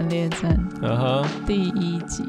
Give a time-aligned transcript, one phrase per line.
[0.00, 2.24] 战列战》嗯哼，第一集。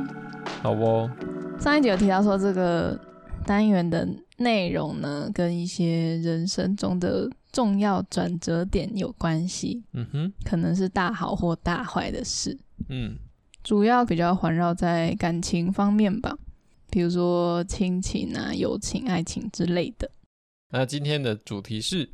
[0.62, 1.10] 好哦。
[1.58, 3.00] 上一集有提到说这个
[3.46, 9.82] 单元的内容呢，跟一些人生中的重要转折点有关系。
[9.94, 12.60] 嗯哼，可能是大好或大坏的事。
[12.90, 13.16] 嗯，
[13.64, 16.38] 主要比较环绕在感情方面吧，
[16.90, 20.12] 比如说亲情啊、友情、爱情之类的。
[20.74, 22.10] 那今天的主题是？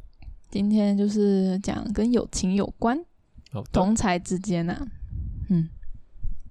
[0.51, 3.03] 今天就是讲跟友情有关，
[3.71, 4.87] 同才之间啊，
[5.49, 5.69] 嗯，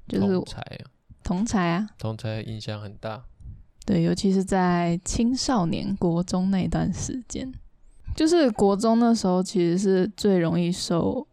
[0.08, 0.84] 就是同才啊，
[1.22, 3.24] 同才啊，同才影响很大，
[3.84, 7.52] 对，尤其是在青少年国中那段时间，
[8.14, 11.26] 就是国中那时候其实是最容易受，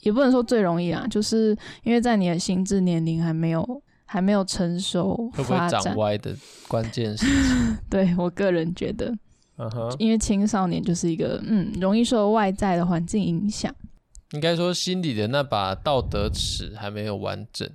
[0.00, 7.76] 也不能说最容易啊，就是因为在你的心智年龄还没有还没有成熟发展，会不会长歪的关键时期？
[7.90, 9.12] 对，我个人觉得。
[9.58, 9.96] Uh huh.
[9.98, 13.74] 因为青少年就是一个嗯，容易受外在的环境影响。
[14.32, 17.68] 应该说，心里的那把道德尺还没有完整。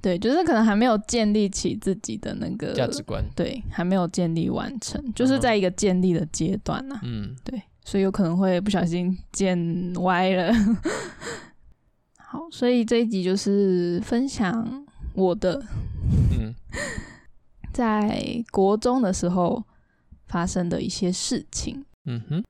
[0.00, 3.24] 对，就是可能还没有建立起自己的那个价值观。
[3.34, 7.00] 对，还没有建立完成，就是在一个建立的阶段呢、啊。
[7.04, 7.50] 嗯、uh，huh.
[7.50, 10.52] 对，所以有可能会不小心建歪了。
[12.18, 15.62] 好，所以这一集就是分享我的，
[16.38, 16.54] 嗯，
[17.72, 19.64] 在国中的时候。
[20.28, 22.44] 发生的一些事情，嗯哼，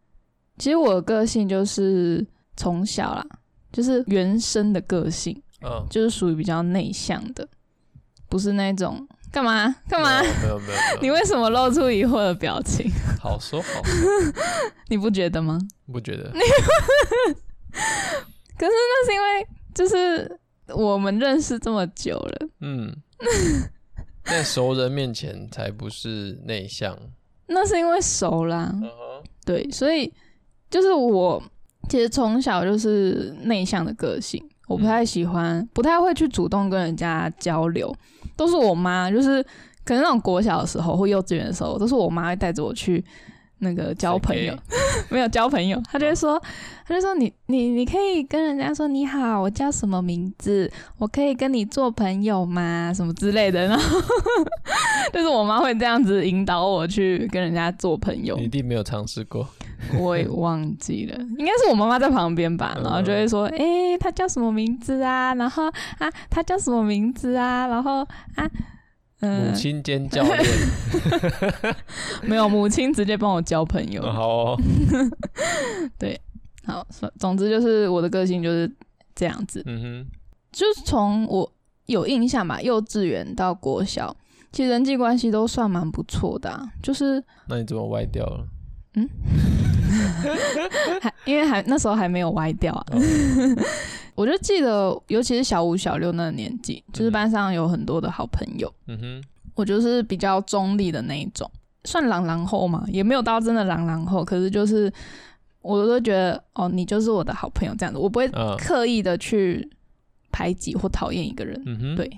[0.56, 3.24] 其实我的个性就是从小啦，
[3.72, 7.46] 就是原生的个性，嗯，就是属于比较内向的，
[8.28, 10.22] 不是那种干嘛干嘛？
[10.22, 12.90] 没有没有，你为什么露出疑惑的表情？
[13.20, 14.10] 好说好说，
[14.88, 15.58] 你不觉得吗？
[15.92, 16.32] 不觉得。
[18.58, 20.41] 可是那是因为就是
[20.74, 22.97] 我们认识这么久了，嗯，
[24.25, 26.97] 在熟人面前才不是内向。
[27.48, 29.22] 那是因为熟啦，uh huh.
[29.44, 30.12] 对，所以
[30.70, 31.42] 就是我
[31.88, 37.94] 其实从小就是内向的个性，我不太喜欢，嗯、不太会去主动跟人家交流，
[38.36, 39.42] 都是我妈，就是
[39.84, 43.04] 可能那种国小的时候或幼稚园的时候，都是我妈会带着我去。
[43.59, 44.55] 那个交朋友
[45.09, 46.41] 没有交朋友，他就会说，
[46.87, 52.93] 他就说你你你可以跟人家说你好，我叫什么名字，我可以跟你做朋友吗？
[52.94, 54.00] 什么之类的， 然后
[55.12, 58.37] 就是我妈会这样子引导我去跟人家做朋友。
[58.37, 59.49] 你一定没有尝试过，
[59.99, 65.34] 我也忘记了，应该是我妈妈在旁边吧，然后就会说，诶，他叫什么名字啊？
[65.34, 65.67] 然后
[65.99, 67.67] 啊，他叫什么名字啊？
[67.67, 68.00] 然后
[68.34, 68.49] 啊。
[69.21, 70.44] 母亲兼教练，
[72.22, 74.03] 没有母亲直接帮我交朋友。
[74.03, 74.60] 嗯、 好、哦，
[75.99, 76.21] 对，
[76.65, 76.87] 好，
[77.19, 78.71] 总之就是我的个性就是
[79.15, 79.62] 这样子。
[79.65, 80.06] 嗯哼，
[80.53, 81.50] 就是从我
[81.87, 84.15] 有印象吧，幼稚园到国小，
[84.53, 86.69] 其实人际关系都算蛮不错的、啊。
[86.82, 88.47] 就是，那你怎么歪掉了？
[88.94, 89.09] 嗯，
[91.00, 92.87] 还因为还那时候还没有歪掉啊。
[92.91, 93.00] 哦
[94.16, 98.72] 我就记得，尤其是小五、小六那个年纪，就是班上有很多的好朋友。
[98.87, 101.49] 嗯哼，我就是比较中立的那一种，
[101.84, 104.25] 算狼狼后嘛，也没有到真的狼狼后。
[104.25, 104.91] 可是就是，
[105.60, 108.26] 我都觉得哦，你就是我的好朋友这样子，我不会
[108.59, 109.71] 刻意的去
[110.32, 111.62] 排挤或讨厌一个人。
[111.66, 112.10] 嗯哼，对。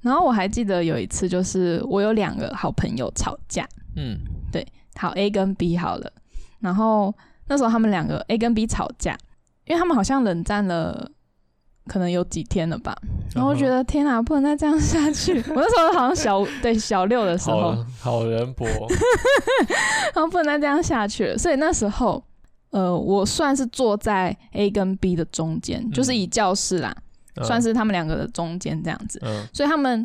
[0.00, 3.64] 然后我还记得有一次，就是我有两个好朋友吵架。
[3.94, 4.18] 嗯，
[4.50, 4.66] 对，
[4.96, 6.12] 好 A 跟 B 好了。
[6.58, 7.14] 然后
[7.46, 9.16] 那时候他们两个 A 跟 B 吵架。
[9.66, 11.10] 因为他们好像冷战了，
[11.86, 12.96] 可能有几天了吧。
[13.34, 15.34] 然后我觉得天哪，不能再这样下去。
[15.50, 18.66] 我那时候好像小对小六的时候，好，好人博，
[20.14, 21.38] 然后不能再这样下去了。
[21.38, 22.22] 所以那时候，
[22.70, 26.94] 呃，我算是坐在 A 跟 B 的中间，嗯、就是以教室啦，
[27.34, 29.20] 嗯、算是他们两个的中间这样子。
[29.24, 30.02] 嗯、所以他们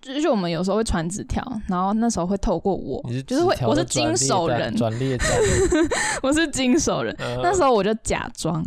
[0.00, 5.28] 就是我们有时候会传纸条，然后那时候会透过我，是就是会我是经手人，转列站，
[6.22, 7.14] 我是经手人。
[7.20, 8.64] 嗯、那时候我就假装。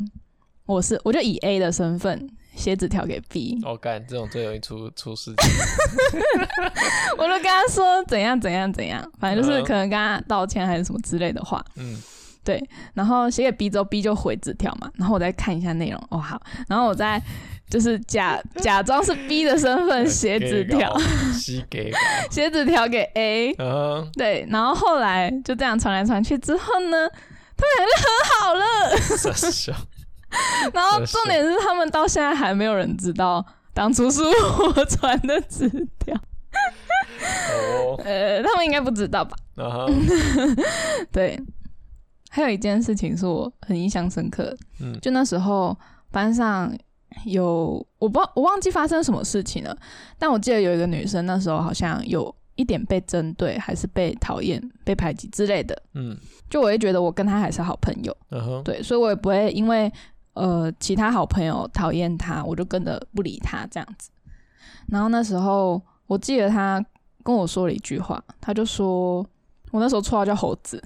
[0.66, 5.50] 我是我就以 A 的身份写纸条给 B，我干、哦、这种最容易出出事情。
[7.18, 11.64] 我就跟他说怎样怎样怎样，反正就是可能跟他道歉还是什么之类的话。
[11.76, 12.02] 嗯，
[12.44, 12.64] 对。
[12.94, 16.02] 然后写给 B 之后，B 就回纸条嘛，然后我再看一下内容。
[16.10, 16.42] 哦，好。
[16.68, 17.22] 然后我再
[17.70, 20.98] 就是假 假装是 B 的身份写纸条，
[22.32, 23.54] 写纸条给 A。
[23.60, 24.48] 嗯，对。
[24.50, 27.10] 然后后来就这样传来传去之后呢，
[27.58, 28.64] 他们俩就和好了。
[30.74, 36.16] 然后重点是，他们到现在还没有人知道当初是我传的纸条。
[37.54, 39.36] 哦， 呃，他们应该不知道吧？
[41.12, 41.40] 对。
[42.30, 45.74] 还有一件事情是我很印象深刻，嗯，就那时候
[46.12, 46.70] 班上
[47.24, 49.74] 有我不我忘记发生什么事情了，
[50.20, 55.82] 但我记得有一个女生那时候好像有一点被针对，还是被讨厌、被排挤之类的。
[55.94, 56.18] 嗯，
[56.50, 58.14] 就我也觉得我跟她还是好朋友。
[58.32, 59.90] 嗯哼，对，所以我也不会因为。
[60.36, 64.10] 呃其他好朋友讨厌他，我就跟着不理他这样子。
[64.88, 66.84] 然后那时候我记得他
[67.24, 69.26] 跟我说了一句话，他就说
[69.72, 70.82] 我那时候绰号叫猴子，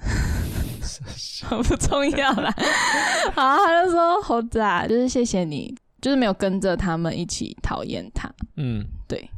[1.44, 2.50] 很 不重要啦。
[3.36, 8.32] 好，他就说猴子啊，就是谢谢你，就是没有跟着他们一起讨厌他。
[8.56, 9.28] 嗯，对。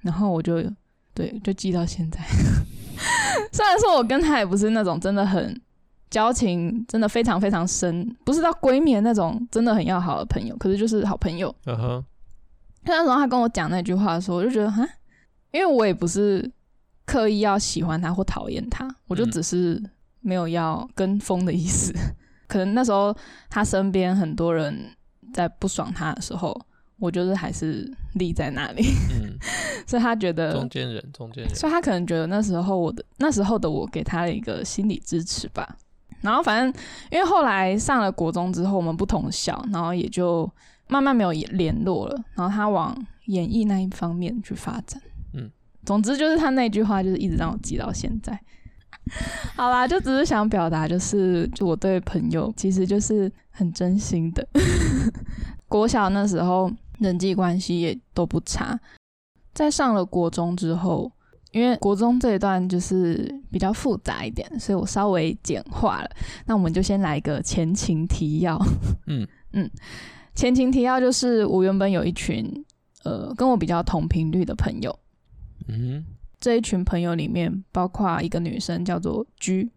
[0.00, 0.62] 然后我就
[1.12, 2.18] 对，就记到现在。
[3.52, 5.60] 虽然说我跟他也不是那种真的很
[6.10, 11.54] 交情，真的非常非常深，不是到闺蜜那种真的很要好的朋友，可是就是好朋友。
[11.66, 12.04] 嗯哼。
[12.84, 14.86] 那时候他跟我讲那句话的时候，我就觉得哈，
[15.52, 16.50] 因为我也不是
[17.04, 19.82] 刻意要喜欢他或讨厌他，我就只是
[20.20, 21.92] 没有要跟风的意思。
[21.92, 22.14] 嗯、
[22.48, 23.14] 可能那时候
[23.50, 24.94] 他身边很多人
[25.32, 26.58] 在不爽他的时候。
[27.00, 29.38] 我就是还是立在那里，嗯，
[29.86, 35.76] 所以他觉得中间人，中间人，所以他可能觉得那时候我的那时候的我给他了一个心理支持吧。
[36.20, 40.50] 然后反正因为后来上了国中之后，我们不同校，然后也就
[40.88, 42.24] 慢慢没有联络了。
[42.34, 45.00] 然后他往演艺那一方面去发展，
[45.34, 45.50] 嗯，
[45.84, 48.38] 总之就是他那句话就是一直让我记到现在。
[49.56, 54.46] 好啦，就只是想表达，就是就我对朋友其实就是很真心的。
[55.68, 56.70] 国小那时候。
[56.98, 58.76] 人际关系也都不差，
[59.54, 61.08] 在上了国中之后，
[61.52, 66.10] 因为国中这一段就是比较复杂一点，所以我稍微简化了。
[66.46, 68.58] 那我们就先来一个前情提要。
[69.06, 69.70] 嗯 嗯，
[70.34, 72.44] 前情提要就是我原本有一群
[73.04, 74.98] 呃跟我比较同频率的朋友。
[75.68, 76.04] 嗯，
[76.38, 79.70] 这一群朋友里面包括一个女生叫做 G。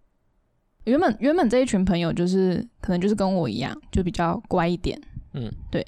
[0.84, 5.00] 原本原本这一群朋友就是可能就是跟我一样，就比较乖一点。
[5.34, 5.86] 嗯，对。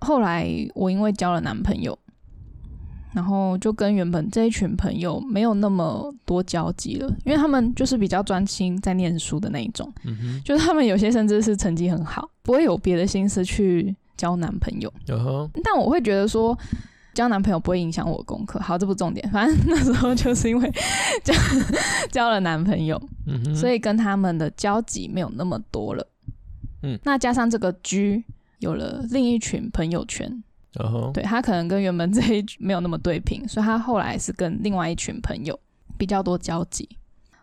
[0.00, 1.98] 后来我因为交了男朋友，
[3.16, 9.90] 然后就跟原本这一群朋友没有那么多交集了，因为他们就是比较专心在念书的那一种，
[10.44, 14.92] 就是他们有些甚至是成绩很好，不会有别的心思去交男朋友。
[15.06, 15.50] Uh huh.
[15.64, 16.54] 但我会觉得说
[17.14, 18.60] 交男朋友不会影响我功课。
[18.60, 20.70] 好，这不重点，反正那时候就是因为
[21.24, 21.32] 交
[22.12, 23.00] 交了男朋友，
[23.54, 26.06] 所以跟他们的交集没有那么多了。
[26.82, 28.24] 嗯，那加上这个 G。
[28.60, 30.42] 有了另一群朋友圈
[30.78, 31.12] ，uh huh.
[31.12, 35.58] 对，他可能跟原本这一群没有那么对平，所以他后来是跟另外一群朋友
[35.98, 36.88] 比较多交集。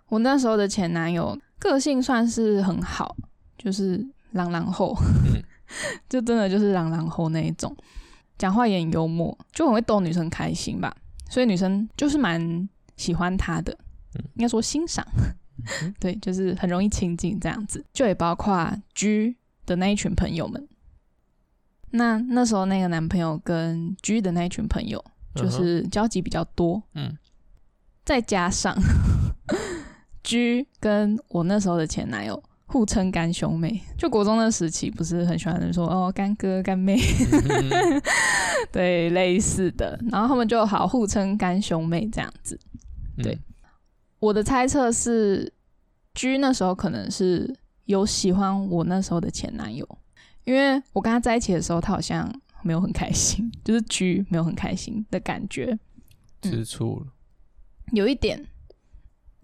[0.10, 3.16] 我那时候的前男友个性算是很好，
[3.58, 4.96] 就是朗朗后，
[6.08, 7.76] 就真的就是朗朗后那一种，
[8.38, 10.96] 讲话也很幽默，就很会逗女生开心吧，
[11.30, 13.76] 所以女生就是蛮喜欢他的，
[14.36, 15.04] 应该说欣赏，
[16.00, 20.68] 对，就是很容易亲近这样子，就也包括 G 的那一群朋友们。
[21.96, 25.04] 那那时候那个男朋友跟 G 的那一群朋友，
[25.36, 27.16] 就是交集比较多，嗯，
[28.04, 28.76] 再加上
[30.24, 36.98] G 跟我那时候的前男友互称干兄妹，就国中的时期不是很喜欢人说哦干哥干妹，
[38.74, 42.60] 对，类似的，然后他们就好互称干兄妹这样子，
[43.22, 43.40] 对，嗯、
[44.20, 45.54] 我的猜测是
[46.16, 49.88] G 那时候可能是有喜欢我那时候的前男友。
[50.46, 52.32] 因为我跟他在一起的时候，他好像
[52.64, 55.78] 没有很开心， 就是居没有很开心的感觉，
[56.42, 57.08] 吃醋了，
[57.92, 58.46] 有一点，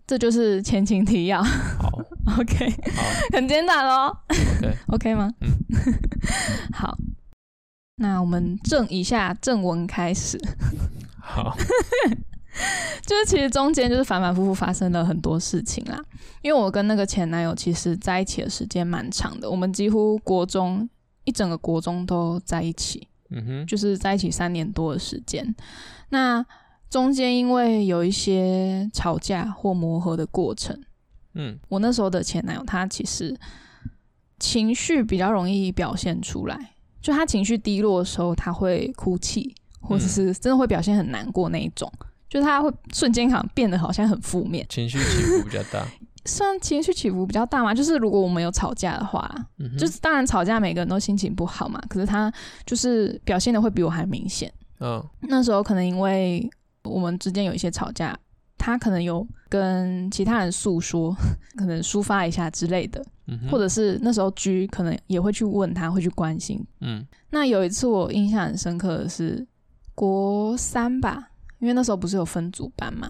[0.08, 1.41] 这就是前情提要。
[1.44, 1.89] 好，
[2.39, 3.03] OK，好，
[3.34, 4.24] 很简单咯。
[4.58, 5.32] OK，OK 吗？
[5.41, 5.50] 嗯，
[6.74, 6.98] 好，
[7.96, 10.38] 那我们正一下正文开始。
[11.22, 11.56] 好，
[13.06, 16.00] 就是其实中间就是反反复复发生了很多事情啦。
[16.42, 20.88] 因为我跟那个前男友其实在一起的时间蛮长的，我们几乎国中
[21.24, 25.56] 一整个国中都在一起，嗯哼，就是在一起三年多的时间。
[26.10, 26.46] 那
[26.89, 30.80] 中间因为有一些吵架或磨合的过程，
[31.34, 33.38] 嗯，我那时候的前男友他其实
[34.39, 45.86] 情绪比较容易表现出来，就他情绪低落的时候他会哭泣，或者是真的会表现很难过那一种，嗯、就他会瞬间好像变得好像很负面，情绪起伏比较大。
[46.26, 52.32] 算情绪起伏比较大嘛，就是如果我们有吵架的话，嗯、就是当然吵架每个人都心情不好嘛，可是他
[52.66, 54.54] 就是表现的会比我还明显。
[54.80, 56.48] 嗯、哦，那时候可能因为
[56.84, 58.16] 我们之间有一些吵架，
[58.58, 61.16] 他可能有跟其他人诉说，
[61.58, 66.64] 可能抒发一下之类的，嗯、或者是那时候 G 可能也会去问他，会去关心。
[66.82, 69.48] 嗯，那有一次我印象很深刻的是
[69.96, 71.29] 国三吧，
[71.60, 73.10] 因为那时候不是有分组班嘛，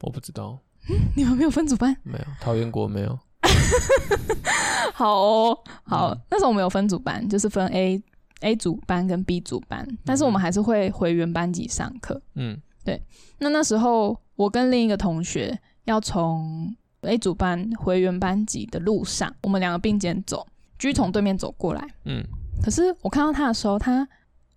[0.00, 0.58] 我不知道。
[1.14, 1.96] 你们没有分组班？
[2.02, 3.18] 没有，桃园国没有。
[4.94, 8.02] 好哦，好，嗯、那时候我们有分组班，就是分 A
[8.40, 12.20] A 组班跟 B 组班，但是我们还是会回原班级上课。
[12.34, 13.00] 嗯，对。
[13.38, 20.46] 那那时候我跟另一个同学要从 A 组班回原班级的路上，我们两个并肩走
[20.78, 22.22] 居从对面走过来，嗯，
[22.62, 24.06] 可是我看到他的时候，他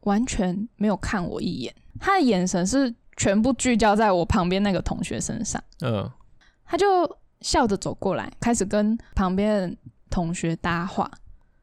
[0.01, 6.09] 完全没有看我一眼，他的眼神是全部聚焦在我旁边那个同学身上，嗯，
[6.65, 6.85] 他就
[7.41, 9.77] 笑着走过来，开始跟旁边的
[10.09, 11.09] 同学搭话，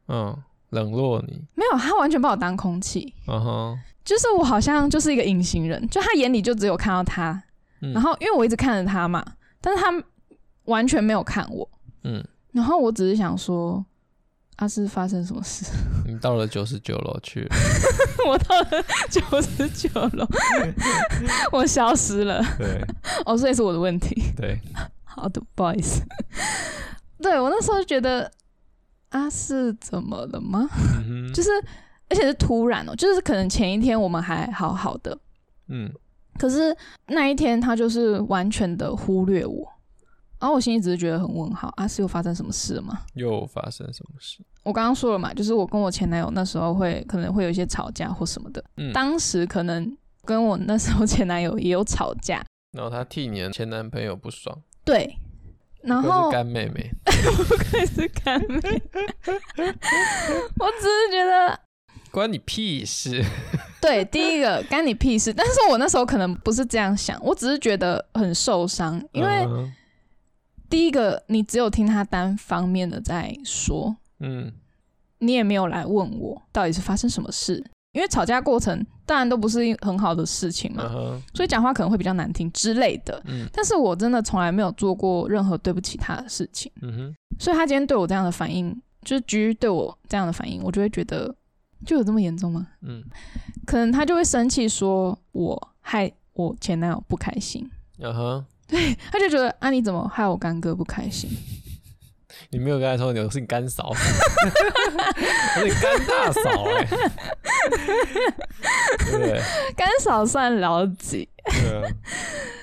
[0.09, 0.37] 嗯，
[0.71, 7.43] 冷落你，没有，他完全把我当空气，嗯哼，就是我好像就是一个隐形人，就他眼里就只有看到他，
[7.81, 9.25] 嗯、然后因为我一直看着他嘛，
[9.61, 9.91] 但是他
[10.65, 11.69] 完全没有看我，
[12.05, 13.85] 嗯，然后我只是想说。
[14.57, 15.65] 他、啊、是发生什么事？
[16.07, 17.57] 你到了九十九楼去了，
[18.29, 20.27] 我到了九十九楼，
[21.51, 22.41] 我消失了。
[22.57, 22.81] 对，
[23.27, 24.15] 哦，所以是我的问题。
[24.37, 24.61] 对，
[25.05, 26.03] 好的，不好意思。
[27.21, 28.31] 对，我那时候就觉得，
[29.09, 30.69] 啊，是怎么了吗？
[31.09, 31.51] 嗯、就是，
[32.09, 35.19] 而且是突然哦，就是可能前一天我们还好好的，
[35.69, 35.93] 嗯，
[36.39, 36.77] 可是
[37.09, 39.73] 那一天他就是完全的忽略我。
[40.43, 42.99] 然后我心里只是觉得很问号，啊，是又发生什么事了吗？
[43.15, 44.45] 又发生什么事？
[44.65, 48.65] 我刚刚说了嘛，就是我跟我前男友那时候会可能会有一些吵架或什么的。
[48.77, 54.61] 嗯，当时可能跟我那时候前男友也有吵架，然后他替你的前男朋友不爽。
[54.85, 55.17] 对，
[55.83, 58.59] 然后是干妹妹， 不愧是干妹。
[60.59, 61.57] 我只是觉得
[62.11, 63.25] 关你屁事。
[63.81, 65.33] 对，第一个干你屁事。
[65.33, 69.45] 但是我那时候可能不是这样想，我只是觉得很受伤，因为。
[69.45, 69.73] 嗯
[70.73, 74.51] 第一个，你只有听他单方面的在说，嗯，
[75.19, 77.63] 你也没有来问我到底是发生什么事，
[77.93, 83.23] 因为吵架过程当然都不是很好的事情嘛，嗯、所以讲话可能会比较难听之类的。
[83.27, 91.37] 嗯，但是我真的从来没有做过任何对不起他的事情，嗯哼，所以他今天对我这样的反应，就是局对我这样的反应，我就会觉得
[91.85, 92.67] 就有这么严重吗？
[92.81, 93.05] 嗯，
[93.67, 97.71] 可能他就会生气，说我害我前男友不开心。
[97.99, 98.47] 嗯哼。
[98.73, 101.29] 对， 他就觉得啊，你怎么害我干哥不开心？
[102.49, 104.03] 你没有跟他说你是你干嫂， 我是
[105.65, 106.99] 你干大嫂哎、欸，对。
[109.13, 109.39] 不对？
[109.77, 111.83] 干嫂算老几，对啊。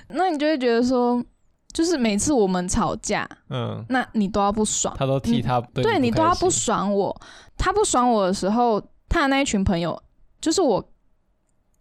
[0.10, 1.24] 那你就会觉得说，
[1.72, 7.22] 就是每次我们吵架，嗯，那你都要不爽，他都替他对，对你都要不爽我，
[7.58, 10.02] 他不爽我的时候，他的那一群朋友，
[10.42, 10.84] 就是我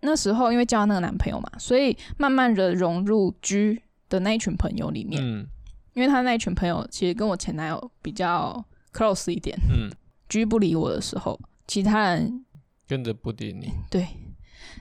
[0.00, 5.46] 那时候因为交那个男朋友嘛，所以慢慢的融入居的那一群朋友里面，嗯，
[5.94, 9.90] 因为他那一群朋友其实跟我前男友比较 close 一点，嗯，
[10.28, 12.44] 居不理我的时候，其他人
[12.86, 14.06] 跟着不理你，对，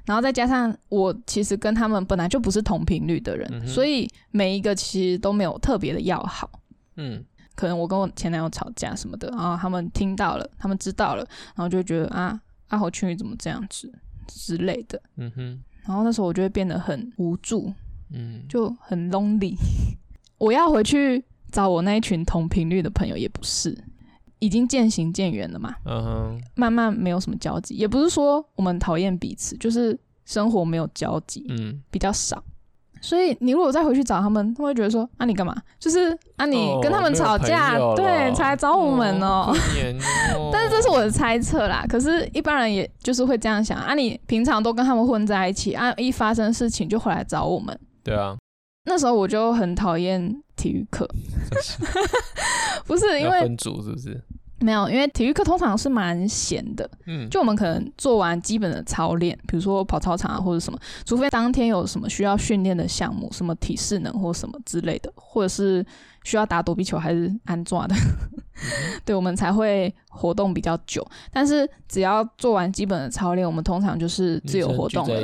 [0.06, 6.50] 然后再加上我其实跟他们本来就不是同频率的人，嗯，所以每一个其实都没有特别的要好，
[6.96, 7.24] 嗯，
[7.56, 13.92] 可能我跟我前男友吵架什么的，然后他们听到了，他们知道了，然后就会觉得啊，阿豪群宇怎么这样子
[14.28, 17.74] 之类的，嗯哼，然后那时候我就会变得很无助。
[18.14, 19.56] 嗯，就很 lonely。
[20.38, 23.78] 我要回去找我那一群同频率的朋友，也不是，
[24.40, 25.76] 已经渐行渐远了嘛。
[25.86, 32.44] 嗯哼，慢慢没有什么交集，也不是说我们讨厌彼此，就是生活没有交集，嗯，比较少。
[33.00, 35.56] 所以你如果再回去找他们，他们会觉得说：啊，你干嘛？
[35.80, 39.54] 就是啊，你跟他们吵架，哦、对，才来找我们哦。
[40.36, 41.86] 哦 但是这是我的猜测啦。
[41.88, 47.80] 可是，一般人也就是会这样想啊，你平常都跟他们混在一起啊，一发生事情就回来找我们。
[48.08, 48.38] 对啊，
[48.86, 51.06] 那时候我就很讨厌体育课
[52.88, 54.24] 不是因为分组是不是？
[54.60, 65.86] 没有，因为体育课通常是蛮闲的，嗯，就我们可能做完基本的操练，比如说跑操场啊或者什么，除非当天有什么需要训练的项目，什么体适能或什么之类的，或者是
[66.24, 71.06] 需要打躲避球还是安抓的，嗯、 对，我们才会活动比较久。
[71.30, 75.22] 但是只要做完基本的操练，我们通常就是自由活动了，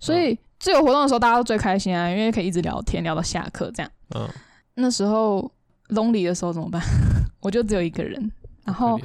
[0.00, 0.36] 所以。
[0.62, 3.92] 自由活动的时候，大家都最开心啊，因为可以一直聊天，聊到下课这样。
[4.14, 4.28] 嗯。
[4.76, 5.50] 那时候
[5.88, 6.80] lonely 的时候怎么办？
[7.42, 8.30] 我就只有一个人，
[8.64, 8.96] 然后，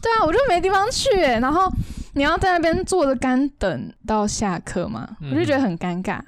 [0.00, 1.38] 对啊，我就没地方去欸。
[1.38, 1.70] 然后
[2.14, 6.18] 你要在那边坐着干等到下课嘛，我就觉得很尴尬。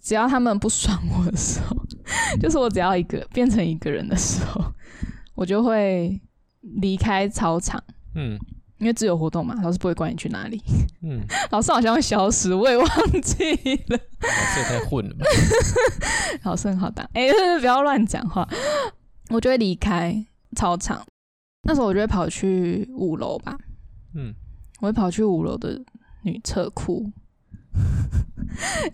[0.00, 1.76] 只要他们不爽我的时候，
[2.40, 4.64] 就是我只要一个变成一个人的时候，
[5.34, 6.18] 我就会
[6.60, 7.82] 离开操场。
[8.14, 8.38] 嗯。
[8.78, 10.62] 因为自由活动嘛，老师不会管你去哪里。
[11.02, 11.20] 嗯，
[11.50, 12.88] 老师好像会消失，我也忘
[13.22, 13.54] 记
[13.88, 13.98] 了。
[14.20, 15.26] 老师也太混了吧？
[16.44, 18.48] 老师很好当，哎、欸，不要乱讲话。
[19.30, 20.24] 我就会离开
[20.56, 21.04] 操场，
[21.64, 23.58] 那时候我就会跑去五楼吧。
[24.14, 24.32] 嗯，
[24.80, 25.80] 我会跑去五楼的
[26.22, 27.10] 女厕库。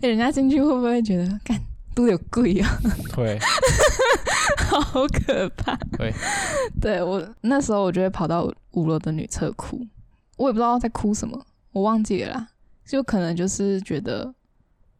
[0.01, 1.59] 欸、 人家进去会不会觉得干？
[1.95, 2.77] 都有贵啊！
[3.15, 3.39] 对，
[4.69, 5.75] 好可怕。
[5.97, 6.13] 对，
[6.79, 9.79] 对我那时候我就会跑到五楼的女厕哭，
[10.37, 12.47] 我也不知道在哭什么，我忘记了啦，
[12.85, 14.31] 就可能就是觉得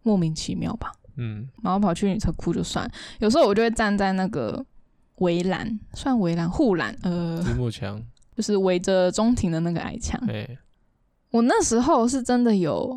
[0.01, 0.91] 莫名其妙吧。
[1.17, 4.65] 嗯，然后跑去女厕哭就算，有时候我就会站在那个
[5.17, 8.01] 围栏，算围栏护栏，呃，独木墙。
[8.35, 10.19] 就是围着中庭的那个矮墙。
[10.27, 10.57] 欸、
[11.31, 12.93] 我那时候是真的有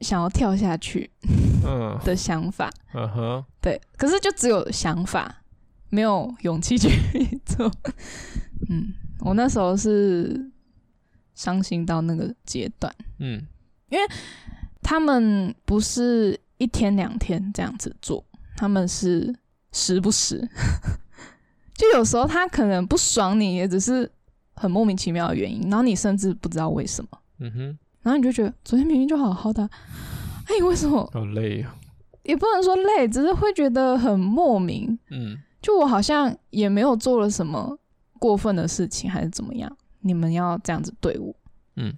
[0.00, 1.08] 想要跳下去
[2.04, 2.70] 的想法。
[2.94, 5.42] 嗯哼，对，可是就只有想法，
[5.90, 6.88] 没有勇气去
[7.44, 7.70] 做。
[8.70, 10.50] 嗯，我那时候是
[11.34, 12.92] 伤心到那个阶段。
[13.18, 13.46] 嗯，
[13.88, 14.04] 因为
[14.82, 18.24] 他们不是一天两天这样子做，
[18.56, 19.34] 他们是
[19.72, 20.48] 时不时。
[21.74, 24.10] 就有时候他可能不爽你，也只是
[24.54, 27.10] 很莫名其妙的原因，然后你甚至不知道为什么。
[27.38, 29.68] 嗯哼，然后你就觉得昨天明明就好好的，
[30.48, 31.08] 哎，为什么？
[31.12, 31.74] 好累啊！
[32.22, 34.98] 也不能说累，只是会觉得很莫名。
[35.10, 37.78] 嗯，就我好像也没有做了什么
[38.18, 39.70] 过分的事情，还是怎么样？
[40.00, 41.34] 你们要这样子对我？
[41.76, 41.92] 嗯，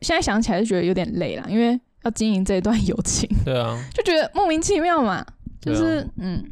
[0.00, 3.28] 现在想起来就觉得有点累了，因为要经营这一段友情。
[3.44, 5.24] 对啊， 就觉得莫名其妙嘛，
[5.60, 6.44] 就是、啊、嗯。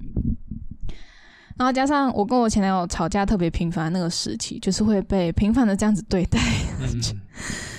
[1.58, 6.38] 然后加上我跟我前男友吵架特别频繁那个时期，就是会被频繁的这样子对待。
[6.80, 6.88] 嗯、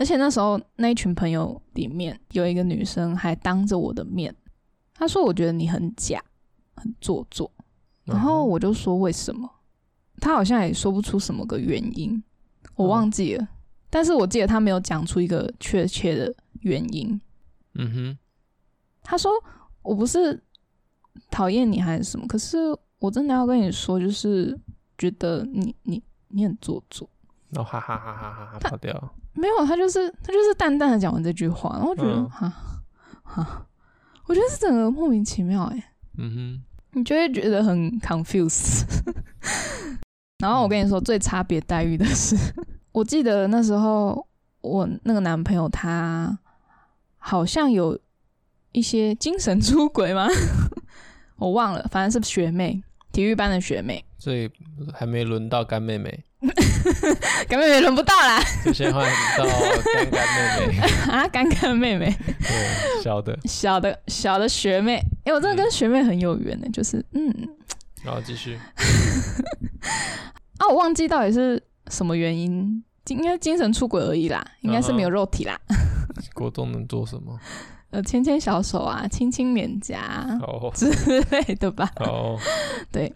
[0.00, 4.34] 而且那时候那一群朋友里面有一个女生还当着我的面，
[4.94, 6.24] 她说我觉得你很假，
[6.74, 7.52] 很做作。
[8.04, 9.46] 然后我就说为什么？
[10.18, 12.22] 她好像也说不出什么个原因，
[12.76, 13.46] 我忘记了。
[13.90, 17.20] 但是我记得她没有讲出一个确切的原因。
[17.74, 18.18] 嗯哼，
[19.02, 19.30] 她说
[19.82, 20.42] 我不是
[21.30, 22.56] 讨厌你还是什么，可是。
[23.00, 24.54] 我真的要跟你说，就是
[24.98, 27.08] 觉得你你你很做作，
[27.50, 28.92] 然后哈哈哈哈哈哈跑掉。
[29.32, 32.48] 没有，他就是他就是淡淡的讲完这句话，然后我觉得哈
[33.22, 33.66] 哈，
[34.26, 35.92] 我觉得是整个莫名其妙哎。
[36.18, 36.64] 嗯哼，
[36.98, 38.84] 你就会觉得很 confused。
[40.38, 42.36] 然后我跟你说，最差别待遇的是，
[42.92, 44.26] 我记得那时候
[44.60, 46.38] 我那个男朋友他
[47.18, 47.98] 好像有
[48.72, 50.26] 一些精神出轨吗？
[51.36, 52.82] 我忘了，反正是学妹。
[53.12, 54.48] 体育班的学妹，所以
[54.94, 56.24] 还没轮到干妹妹，
[57.48, 59.44] 干妹妹轮不到啦，就先换到
[59.94, 60.78] 干干妹妹
[61.12, 67.32] 啊，干干妹妹，对，小的，小的，小的学妹，哎、欸，我真的跟学妹很有缘呢，就是，嗯，
[68.02, 68.56] 然后继续，
[70.58, 75.58] 啊，我忘记到底是什么原因，应该精神出轨而已啦，应该是没有肉体啦，
[76.34, 77.38] 果冻能做什么？
[77.90, 80.72] 呃，牵牵小手啊，亲亲脸颊，oh.
[80.72, 80.88] 之
[81.32, 81.90] 类的吧。
[81.96, 82.40] 哦，oh.
[82.92, 83.12] 对。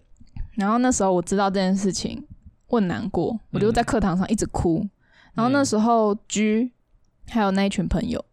[0.55, 2.21] 然后那时候我知道这件事情，
[2.67, 4.79] 我很难过，我就在课堂上一直哭。
[4.79, 4.89] 嗯、
[5.35, 6.71] 然后那时候 G
[7.27, 8.23] 还有那一群朋友，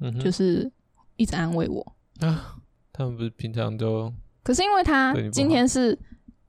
[0.00, 0.70] 嗯、就是
[1.16, 1.96] 一直安慰我。
[2.20, 2.56] 啊，
[2.92, 4.12] 他们不是平常都……
[4.42, 5.98] 可是因为他今天是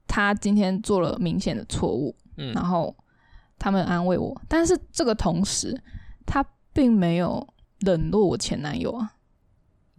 [0.08, 2.96] 他今天做了明显的错误，嗯、然后
[3.60, 5.80] 他们安慰我，但是这个同时
[6.26, 7.48] 他并没有
[7.80, 9.14] 冷落我前男友啊。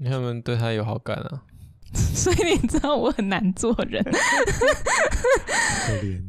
[0.04, 1.42] 他们对他有好感啊，
[2.14, 4.02] 所以你知道我很难做人。
[4.04, 4.18] 可怜。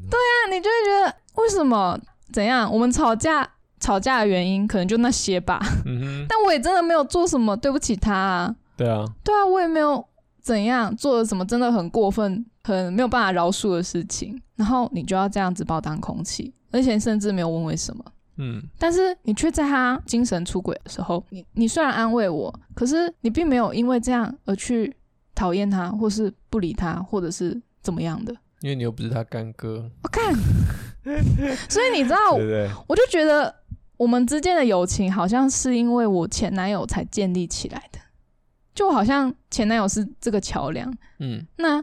[0.10, 2.00] 对啊，你就会觉得为什么
[2.32, 2.72] 怎样？
[2.72, 3.48] 我们吵架
[3.80, 5.60] 吵架的原因可能就那些吧。
[5.86, 6.26] 嗯哼。
[6.28, 8.56] 但我也真的没有做什么对不起他啊。
[8.78, 9.06] 对啊。
[9.24, 10.04] 对啊，我也没有
[10.42, 14.40] 怎样做了什么真的很过分、很没有办法饶恕的事情。
[14.56, 18.04] 然后你就要这样子把我当空气，而且甚至没有问为什么。
[18.42, 24.94] 嗯，但是你却在他精神出轨的时候，你你虽然安慰我，可是你并没有因为这样而去
[25.40, 28.36] 讨厌他，或是不理他，或者是怎么样的。
[28.60, 29.90] 因为你又不是他干哥。
[30.04, 30.36] 我看，
[31.70, 33.56] 所以你知道，对对，我就觉得
[33.96, 38.00] 我们之间的友情好像是因为我前男友才建立起来的，
[38.76, 40.94] 就好像前男友是这个桥梁。
[41.20, 41.82] 嗯，那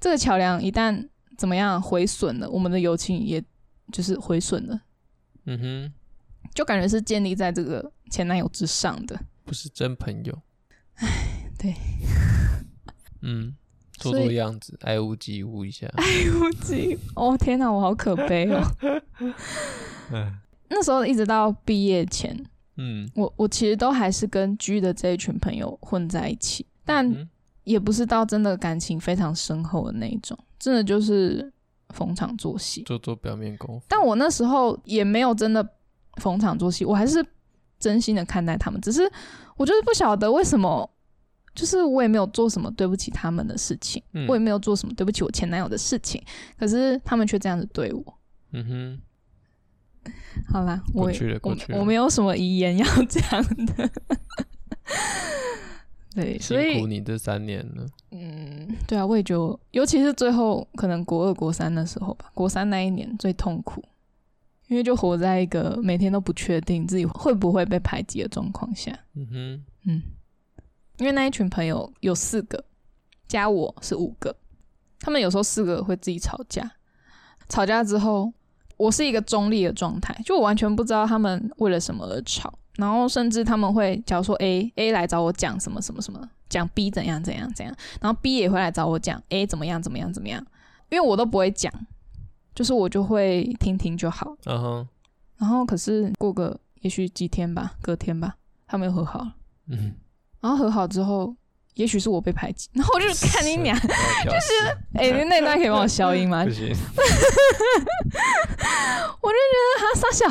[0.00, 3.40] 这个桥梁一旦怎么样毁损了，我们的友情也
[3.92, 4.80] 就是毁损了。
[5.44, 5.92] 嗯哼，
[6.52, 10.36] 就感觉是建立在这个前男友之上的，不是真朋友。
[10.96, 11.72] 唉，对，
[13.26, 13.54] 嗯，
[13.92, 16.98] 做做样子，爱屋及乌一下， 爱屋及乌。
[17.26, 18.62] 哦天哪，我好可悲哦。
[20.12, 20.32] 唉
[20.70, 22.34] 那时候一直到毕业前，
[22.76, 27.28] 嗯，我我其实都还是跟 G 的这一群朋友混在一起，但
[27.64, 31.52] 也不是到真的感情非常深厚的那一种，真的就是。
[31.90, 33.86] 逢场作戏，做做表面功夫。
[33.88, 35.66] 但我那时候也没有真的
[36.16, 37.24] 逢场作戏，我还是
[37.78, 38.80] 真心的看待他们。
[38.80, 39.08] 只是
[39.56, 40.90] 我就是不晓得为什么，
[41.56, 46.22] 就是我也没有做什么对不起他们的事情，嗯、我也没有做什么对不起我前男友的事情，
[46.56, 48.18] 可是他们却这样子对我。
[48.52, 50.12] 嗯哼，
[50.52, 51.10] 好啦，我
[51.42, 53.90] 我我没有什么遗言要讲的。
[56.14, 57.86] 对，所以辛苦你这三年了。
[58.10, 63.84] 嗯，对啊，我也觉得，尤其是最后可能国二、国三的时候吧，国三那一年最痛苦，
[64.68, 68.98] 因为就活在一个每天都不确定自己会不会被排挤的状况下。
[69.14, 70.02] 嗯哼，嗯，
[70.98, 72.64] 因为那一群朋友有四个，
[73.28, 74.34] 加我是五个，
[75.00, 76.70] 他们有时候四个会自己吵架，
[77.48, 78.32] 吵架之后
[78.76, 90.44] 我是一个中立的状态，就我完全不知道他们为了什么而吵，然后甚至他们会假如说 A A 来找我讲什么什么什么，讲 B 怎样怎样怎样，然后 B 也会来找我讲 A 怎么样怎么样怎么样，
[90.88, 91.72] 因为我都不会讲，
[92.54, 94.34] 就是我就会听听就好。
[94.44, 94.88] 嗯哼。
[95.36, 99.34] 然后可是过个也许几天吧，隔天吧，他们又和好了。
[99.66, 99.94] 嗯。
[100.46, 101.34] 然后和好之后。
[101.74, 103.74] 也许是我被排挤， 然后我就 看你俩，
[104.24, 106.42] 就是哎，那段可以帮我消音吗？
[106.42, 106.74] 不行。
[109.20, 110.26] 我就觉得他傻笑，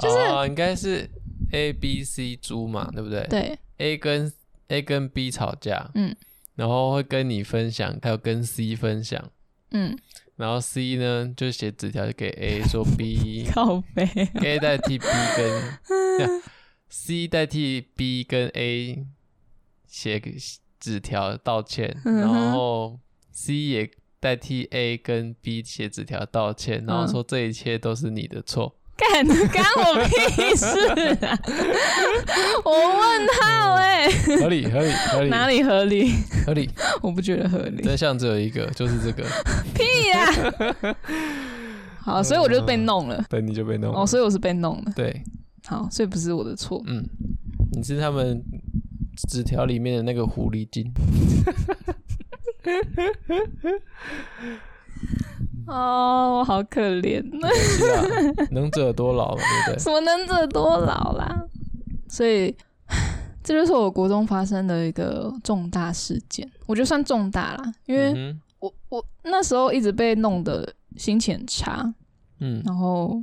[0.00, 1.08] 就是、哦、应该是
[1.52, 3.24] A B C 猪嘛，对不对？
[3.30, 3.56] 对。
[3.78, 4.32] A 跟
[4.66, 6.12] A 跟 B 吵架，嗯，
[6.56, 9.24] 然后会跟你分享，还有跟 C 分享，
[9.70, 9.96] 嗯，
[10.34, 14.02] 然后 C 呢就写纸条给 A 说 B 靠北
[14.42, 16.42] ，A 代替 B 跟
[16.94, 19.06] C 代替 B 跟 A。
[19.86, 20.30] 写个
[20.80, 22.98] 纸条道歉，嗯、然后
[23.30, 28.74] C 也代替 A 跟 B 写纸条道歉，嗯、然后说这一切都是你的错。
[28.96, 30.66] 干，干我屁事
[31.26, 31.38] 啊！
[32.64, 36.10] 我问号哎、欸，合理合理合理，哪里合理？
[36.46, 36.70] 合理，
[37.02, 37.82] 我不觉得合理。
[37.82, 39.22] 真相只有一个，就是这个。
[39.76, 40.30] 屁呀、
[40.80, 40.96] 啊！
[42.00, 43.22] 好，所以我就被弄了。
[43.28, 44.00] 对，你就被弄了。
[44.00, 44.92] 哦，所以我是被弄了。
[44.96, 45.22] 对，
[45.66, 46.82] 好，所以不是我的错。
[46.86, 47.04] 嗯，
[47.72, 48.42] 你是他们。
[49.28, 50.90] 纸条里面的那个狐狸精。
[55.66, 57.22] 哦，我好可怜。
[58.50, 59.78] 能者多劳，对不对？
[59.78, 61.44] 什么能者多劳啦？
[62.08, 62.56] 所以，
[63.44, 66.50] 这就是我国中发生的一个重大事件。
[66.66, 71.94] 我觉得算重大啦，因为我我那时候一直被弄得心情很差，
[72.40, 73.22] 嗯，然后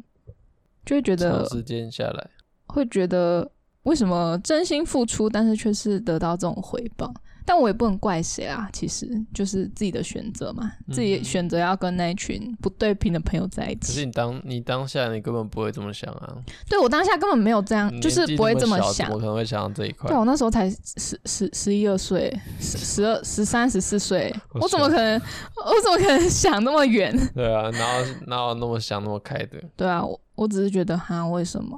[0.90, 2.28] 就会觉得长时间下来
[2.66, 3.52] 会觉得。
[3.84, 7.12] 为什么真心付出，但是却是得到这种回报？
[7.46, 13.88] 但我也不能怪谁啊，其实就是自己的选择嘛，嗯、自己选择要跟那一群不对频的朋友在一起。
[13.88, 16.38] 可是你当你当下你根本不会这么想啊。
[16.70, 19.10] 对，我当下根本没有这样，就是不会这么想。
[19.10, 20.10] 我可能会想到这一块。
[20.10, 25.16] 对，我那时候才十十十一二岁，十十二十三十四岁，我怎么可能？
[25.16, 27.18] 我怎么可能想那么远？
[27.34, 29.58] 对啊，哪有哪有那么想那么开的？
[29.76, 31.78] 对啊，我我只是觉得哈，为什么？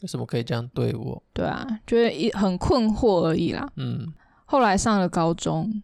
[0.00, 1.22] 为什么可以这样对我？
[1.32, 3.64] 对啊，就是一很困惑而已啦。
[3.76, 4.12] 嗯，
[4.44, 5.80] 后来上了高中，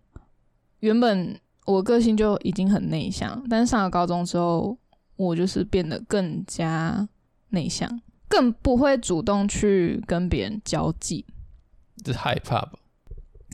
[0.80, 4.76] 原本我个性就已经很内向，但是上了高中之后，
[5.14, 7.08] 我就是变得更加
[7.50, 7.88] 内向，
[8.28, 11.24] 更不会主动去跟别人交际。
[12.04, 12.72] 是害怕吧？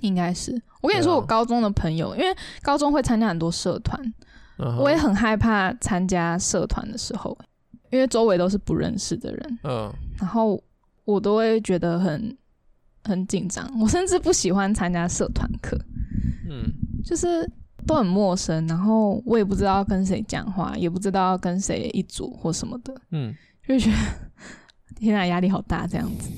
[0.00, 0.60] 应该是。
[0.80, 4.14] 我跟你说，我高中的朋友，啊、因为高中会参加很多社团，
[4.78, 7.36] 我也很害怕参加社团的时候。
[7.90, 10.62] 因为周围都是不认识的人，嗯，然后
[11.04, 12.36] 我都会觉得很
[13.04, 15.78] 很紧张，我甚至不喜欢参加社团课，
[16.50, 16.64] 嗯，
[17.04, 17.48] 就是
[17.86, 23.34] 都很陌生，然后我也不知道跟谁讲话，也不知道跟谁一组或什么的，嗯，
[23.66, 23.96] 就觉得
[24.96, 26.30] 天啊，压力好大这样子。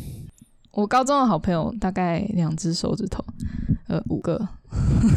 [0.73, 3.25] 我高中的好朋友大概两只手指头，
[3.89, 4.37] 呃，五个，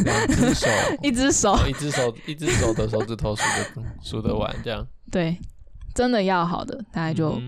[0.03, 0.67] 两只手，
[1.03, 5.37] 一只手，一只手，一只手的手指头数得数得完这样，对。
[5.93, 7.39] 真的要好的，大概就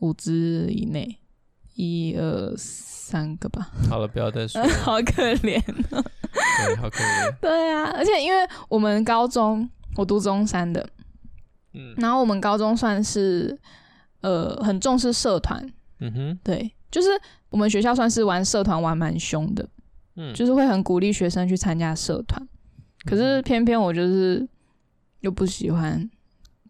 [0.00, 1.18] 五只以内，
[1.74, 3.70] 一二三个吧。
[3.88, 4.68] 好了，不要再说了。
[4.82, 5.58] 好可怜
[5.90, 6.02] 喔。
[6.66, 7.36] 对，好可怜。
[7.40, 10.88] 对啊，而且因为我们高中，我读中山的，
[11.74, 13.58] 嗯，然后我们高中算是
[14.20, 15.64] 呃很重视社团，
[16.00, 17.08] 嗯哼，对，就是
[17.50, 19.68] 我们学校算是玩社团玩蛮凶的，
[20.16, 22.40] 嗯，就是会很鼓励学生去参加社团，
[23.04, 24.46] 可是偏偏我就是
[25.20, 26.10] 又不喜欢。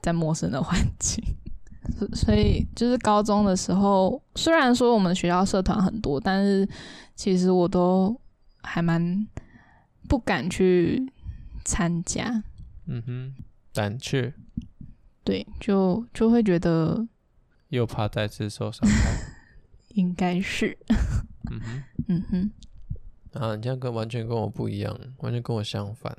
[0.02, 1.24] 在陌生的环境，
[2.12, 6.68] 所以就是高中的时候，虽然说我们学校社团很多，但是
[7.14, 8.20] 其实我都
[8.62, 9.26] 还蛮
[10.08, 11.10] 不敢去
[11.64, 12.42] 参加。
[12.86, 13.34] 嗯哼，
[13.72, 14.34] 胆怯。
[15.24, 17.06] 对，就就会觉得
[17.68, 19.12] 又怕再次受伤害。
[19.94, 20.76] 应该是。
[21.50, 22.50] 嗯哼，嗯哼。
[23.34, 26.18] 啊，你这样跟完全跟我不一样，完全跟我相反。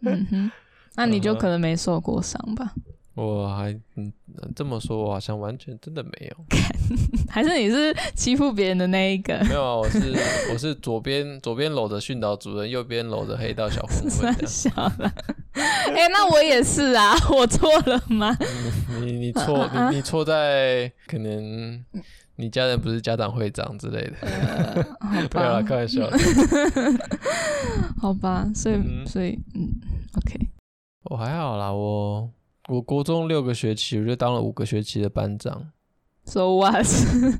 [0.00, 0.50] 嗯哼。
[0.96, 2.72] 那你就可能没受过伤吧？
[3.14, 4.12] 我还嗯
[4.56, 6.36] 这么说，我好像完全真的没有。
[7.30, 9.38] 还是你是欺负别人的那一个？
[9.44, 10.12] 没有啊，我是
[10.52, 14.34] 我是左边左边搂着训导主任，右边搂着黑道小混混。
[14.46, 15.12] 笑了。
[15.52, 18.36] 哎、欸，那我也是啊， 我错了吗？
[19.00, 21.84] 你你错你你错在可能
[22.34, 24.14] 你家人不是家长会长之类的。
[24.22, 26.18] 呃、好吧，了，开玩笑的。
[28.00, 29.70] 好吧，所以、嗯、所以嗯
[30.16, 30.48] ，OK。
[31.04, 32.30] 我还好啦，我
[32.68, 35.70] 我国中六个学期，我就当了五个学期的班长。
[36.24, 36.86] So what？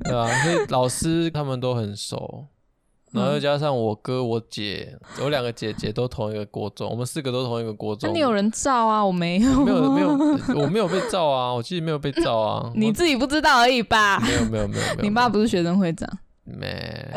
[0.03, 2.45] 对啊，所以老师他们都很熟，
[3.11, 8.07] 然后又加上我哥、我姐，我两个姐姐都同一个国中，我们四个都同一个国中。
[8.07, 9.03] 那你有人罩啊？
[9.03, 10.09] 我没有，没有，没有，
[10.61, 11.51] 我没有被罩啊！
[11.51, 14.19] 我其实没有被罩啊，你自己不知道而已吧？
[14.19, 15.01] 没有，没有，没有，没有。
[15.01, 16.07] 你爸不是学生会长？
[16.45, 17.11] 没。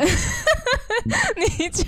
[1.05, 1.83] 你就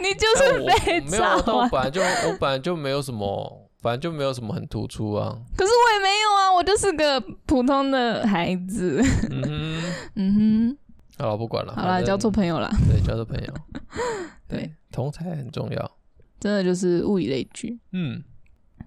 [0.00, 1.42] 你就是被照啊！
[1.46, 3.69] 没有，我本来就我本来就没有什么。
[3.80, 5.36] 反正就没有什么很突出啊。
[5.56, 9.02] 可是我也没有啊，我就是个普通的孩子。
[9.30, 9.82] 嗯哼，
[10.16, 10.78] 嗯哼。
[11.18, 11.74] 好了，不管了。
[11.74, 12.70] 好了，交错朋友了。
[12.88, 13.54] 对，交错朋友。
[14.48, 15.90] 对，同才很重要。
[16.38, 17.78] 真的就是物以类聚。
[17.92, 18.22] 嗯。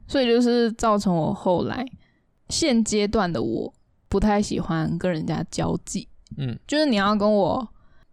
[0.08, 1.86] 所以就是造成我后来
[2.50, 3.74] 现阶段的我
[4.10, 6.08] 不太喜欢跟人家交际。
[6.38, 6.58] 嗯。
[6.68, 7.68] 就是你要跟我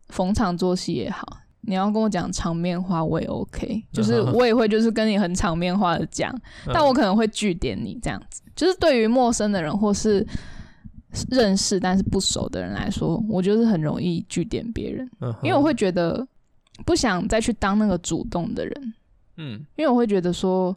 [0.09, 1.39] 逢场作戏也好。
[1.63, 6.35] 你要跟我讲场面话，我也 OK，就是我也会就是跟你很场面话的讲，
[6.73, 8.43] 但我可能会据点你这样子。
[8.57, 10.27] 就是对于陌生的人或是
[11.31, 15.11] 认识但是不熟的人来说，我就是很容易据点别人，
[15.43, 16.27] 因为我会觉得
[16.85, 18.95] 不想再去当那个主动的人，
[19.37, 20.77] 嗯，因为我会觉得说。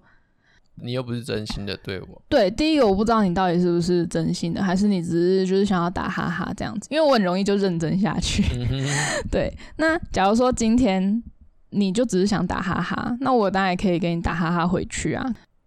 [0.81, 2.21] 你又不是真心的对我。
[2.27, 8.43] 对，第一个我不知道你到底是不是真心的，还是你只是就是想要打哈哈这样子，因为我很容易就认真下去。
[8.53, 8.85] 嗯、
[9.31, 11.23] 对，那假如说今天
[11.69, 15.23] 你就只是想打哈哈，那我当然也可以给你打哈哈回去啊。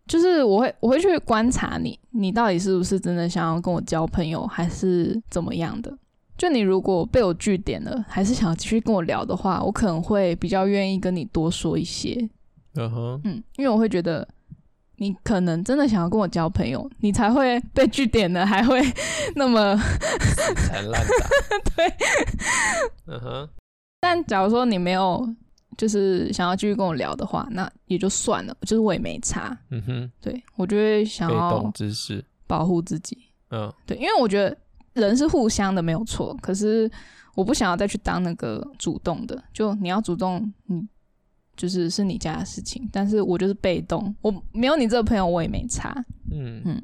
[0.07, 5.97] 就是我会我会去观察你，你到底是不是真的想要跟我交朋友，还是怎么样的？
[6.37, 12.29] 就你如果被我据点了，还是想要继续跟我聊的话，我可能会比较愿意跟你多说一些。
[12.75, 14.27] 嗯哼，嗯，因为我会觉得。
[14.99, 18.81] 你可能真的想要跟我交朋友，你才会被据点的，还会
[19.37, 19.77] 那么。
[21.77, 21.87] 对，
[23.07, 23.49] 嗯哼。
[24.01, 25.29] 但假如说你没有，
[25.77, 29.57] 就是想要继续跟我聊的话，那也就算了，就是我也没差。
[29.71, 30.11] 嗯哼。
[30.21, 31.51] 对，我就会想要
[32.47, 33.19] 保护自己。
[33.51, 34.57] 嗯，对，因为我觉得
[34.95, 36.37] 人是互相的，没有错。
[36.41, 36.91] 可是
[37.35, 40.87] 我不想要再去当那个主动的，就你要主动，你。
[41.57, 45.95] 就是是你家的事情，但是我就是被动，我没有你这个朋友，我也没差，
[46.31, 46.61] 嗯。
[46.65, 46.83] 嗯，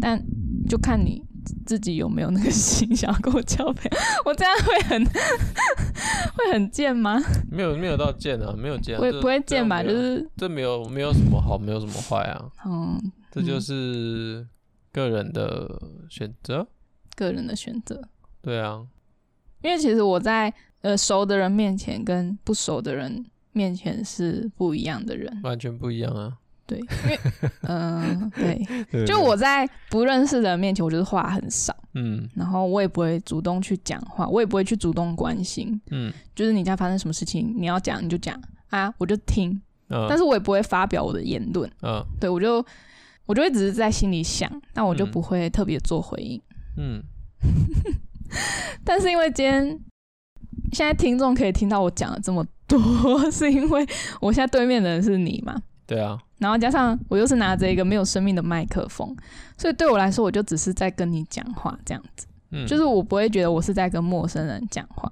[0.00, 0.22] 但
[0.68, 1.22] 就看你
[1.64, 3.90] 自己有没有那个心想要跟我交朋友，
[4.24, 5.04] 我这样会很
[6.36, 7.18] 会很贱吗？
[7.50, 9.82] 没有没有到贱啊，没有贱，不不会贱吧？
[9.82, 13.00] 就是这没有没有什么好，没有什么坏啊，嗯，
[13.30, 14.46] 这就是
[14.92, 16.66] 个人的选择，
[17.14, 18.02] 个人的选择，
[18.42, 18.86] 对啊，
[19.62, 20.52] 因为其实我在
[20.82, 23.24] 呃熟的人面前跟不熟的人。
[23.56, 26.36] 面前是不一样的人，完全不一样啊！
[26.66, 27.18] 对，因为
[27.62, 38.38] 嗯、呃，对， 就我在不认识的人面前，我就是话很少，嗯，然后我也不会主动去讲话，我也不会去主动关心，嗯，就是你家发生什么事情，你要讲你就讲
[38.68, 39.50] 啊，我就听，
[39.88, 42.62] 嗯，但是我也不会发表我的言论，嗯，对，我就
[43.24, 46.42] 我就会只是在心里想，但我就不会特别做回应，
[46.76, 47.02] 嗯，
[48.84, 49.80] 但是因为今天。
[50.72, 52.78] 现在听众可以听到我讲了这么多，
[53.30, 53.86] 是因为
[54.20, 55.54] 我现在对面的人是你嘛？
[55.86, 56.18] 对啊。
[56.38, 59.16] 然后加上我又是拿着一个没有生命的麦克风，
[59.56, 62.26] 所以对我来说，我就只是在跟你讲话这样子。
[62.50, 62.66] 嗯。
[62.66, 65.10] 就是我不会觉得我是在跟陌生人讲话。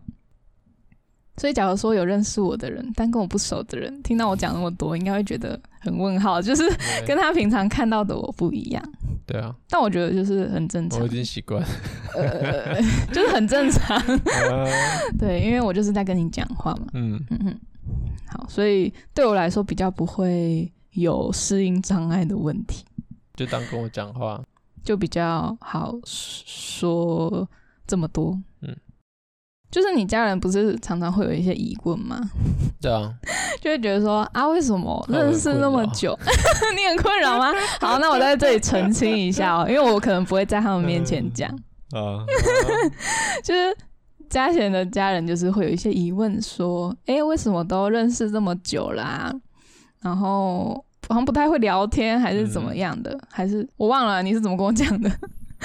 [1.36, 6.62] 所以，假如说有认识我的人，但跟我不熟的人，听到我讲那么多，应该会觉得很问号，就是
[7.04, 8.80] 跟他平常看到的我不一样。
[9.26, 11.00] 对啊，但我觉得就是很正常。
[11.00, 11.62] 我已经习惯，
[12.14, 12.80] 呃，
[13.12, 13.98] 就是很正常。
[15.18, 16.86] 对，因为我就是在跟你讲话嘛。
[16.92, 17.60] 嗯嗯嗯。
[18.28, 22.84] 好，所以对我来说比较不会有适应障碍的问题。
[23.34, 24.42] 就当跟我讲话，
[24.82, 27.48] 就比较好说
[27.86, 28.38] 这么多。
[28.60, 28.76] 嗯。
[29.74, 32.20] 就是你家人不是常常会有一些疑问吗？
[32.80, 33.12] 对啊，
[33.60, 36.16] 就会觉得说啊，为什么认识那么久，
[36.76, 37.52] 你很困扰吗？
[37.80, 41.50] 好，那我在这里澄清一下哦，因为我可能不会在他们面前讲。
[41.90, 42.22] 啊，
[43.42, 43.76] 就是
[44.30, 49.34] 嘉贤的家人就是会有一些疑问，说，哎，为什么都认识这么久啦？
[50.00, 53.18] 然后好像不太会聊天，还是怎么样的？
[53.28, 55.10] 还是我忘了你是怎么跟我讲的？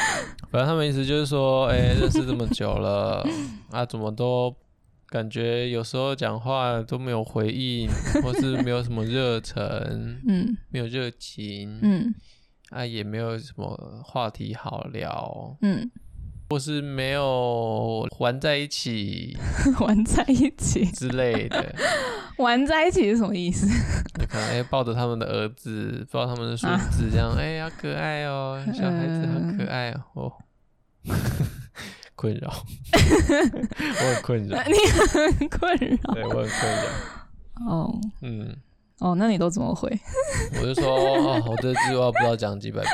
[0.51, 3.23] 反正他们意思就是说，哎、欸，认识这么久了，
[3.71, 4.55] 啊，怎么都
[5.07, 7.89] 感觉有时候讲话都没有回应，
[8.23, 12.13] 或是没有什么热忱，嗯，没有热情，嗯，
[12.69, 15.89] 啊，也没有什么话题好聊，嗯。
[16.49, 19.37] 或是没有玩在一起，
[19.81, 20.83] 玩在一起。
[20.85, 21.75] 之类的，
[22.39, 23.67] 玩在一起是什么意思？
[24.19, 30.33] 你看，哎，抱着他们的儿子，抱他们的孙子，这样，哎呀，可爱哦， 小孩子好可爱哦，
[32.15, 32.51] 困扰，
[32.93, 34.73] 我很困扰，你
[35.07, 38.55] 很困扰，对，我很困扰，哦，嗯。
[39.01, 39.89] 哦，那你都怎么回？
[40.59, 42.93] 我就说，哦，我这句话不知道讲几百遍。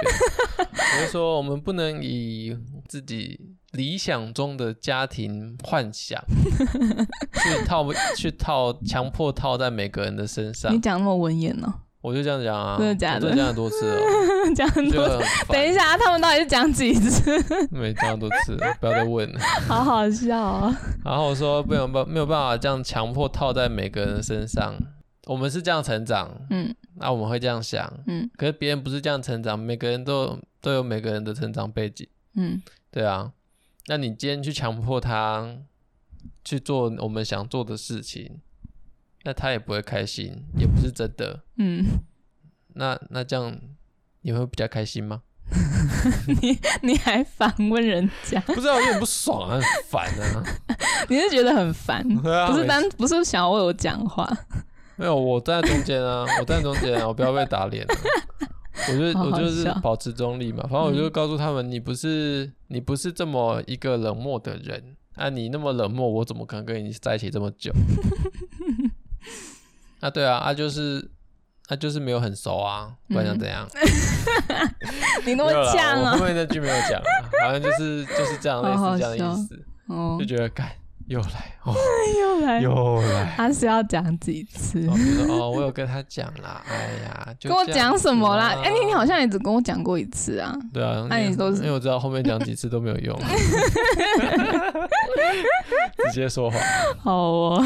[0.59, 2.55] 我就说，我们不能以
[2.87, 3.39] 自己
[3.71, 6.21] 理想中的家庭幻想，
[7.33, 10.73] 去套去套，强迫套在每个人的身上。
[10.73, 11.73] 你讲那么文言呢？
[12.01, 13.27] 我就这样讲啊，真的假的？
[13.29, 13.99] 我讲很多次了，
[14.55, 15.25] 讲很多次。
[15.49, 17.31] 等一下，他们到底是讲几次？
[17.71, 19.39] 没讲很多次，不要再问了。
[19.67, 20.79] 好好笑啊！
[21.03, 24.75] 然后我说没有办没有办法这样强迫套在每个人的身上。
[25.25, 28.29] 我们是这样成长，嗯，那我们会这样想，嗯。
[28.37, 33.33] 可是别人不是这样成长，每个人都都有每个人的成长背景，嗯，对啊。
[33.87, 35.57] 那你今天去强迫他
[36.43, 38.41] 去做我们想做的事情，
[39.23, 41.43] 那他也不会开心，也不是真的。
[41.57, 41.85] 嗯，
[42.73, 43.55] 那那这样
[44.21, 45.21] 你会比较开心吗？
[46.41, 48.39] 你你还反问人家？
[48.47, 50.43] 不知道，有点不爽啊，很烦啊。
[51.07, 52.01] 你是觉得很烦？
[52.25, 54.27] 啊、不是单不是想要为我讲话？
[54.95, 57.93] 没有，我站在中间啊，我站在中间啊，我不要被打脸啊。
[58.89, 67.71] 我就我就是保持中立嘛，反正我就告诉他们，你不是你不是这么一个冷漠的人啊，你那么冷漠，我怎么可能跟你在一起这么久？
[70.01, 71.09] 啊，对啊，啊就是
[71.67, 73.65] 啊就是没有很熟啊，不然想怎样？
[75.25, 76.17] 你那么呛啊？
[76.17, 77.09] 后面那句没有讲啊，
[77.47, 79.65] 好像就是就是这样类似这样的意思，
[80.19, 80.69] 就觉得干。
[81.07, 81.73] 又来哦，
[82.19, 84.87] 又来又来，他是要讲几次？
[85.29, 86.63] 哦，我有跟他讲啦。
[86.69, 88.55] 哎呀，就跟我讲什么啦？
[88.63, 90.55] 哎，你你好像也只跟我讲过一次啊。
[90.73, 93.15] 对啊，那你都是因为我知道后面讲几次都没有用，
[96.07, 96.59] 直接说谎。
[96.99, 97.63] 好哦，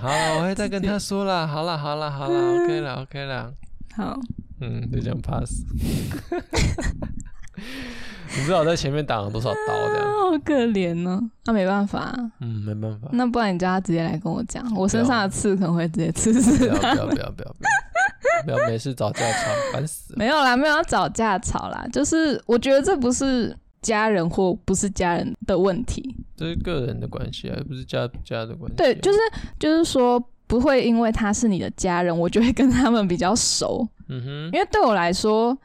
[0.00, 1.46] 好了，我会再跟他说啦。
[1.46, 3.50] 好啦，好啦，好了，OK 啦，OK 啦。
[3.96, 4.18] 好，
[4.60, 5.64] 嗯，就这样 pass。
[8.36, 9.88] 你知道我在前面挡了多少刀？
[9.92, 11.20] 这样 好可怜呢。
[11.44, 13.08] 那没办法，嗯，没办法。
[13.12, 16.94] 那不然你叫他直接来跟我讲，我身上的刺可能会直接刺死他。
[16.94, 17.54] 不要不要不要不要
[18.44, 20.18] 不要没事找架吵，烦死了。
[20.18, 21.86] 没有啦，没有要找架吵啦。
[21.92, 28.76] 就是我觉得这不是家人或不是家人的问题，这是个人的关系啊，不是家家的关系。
[28.76, 29.18] 对，就是
[29.58, 33.86] 就是说不会因为他是你的家人，我就会跟他们比较熟。
[34.08, 35.56] 嗯哼，因为对我来说。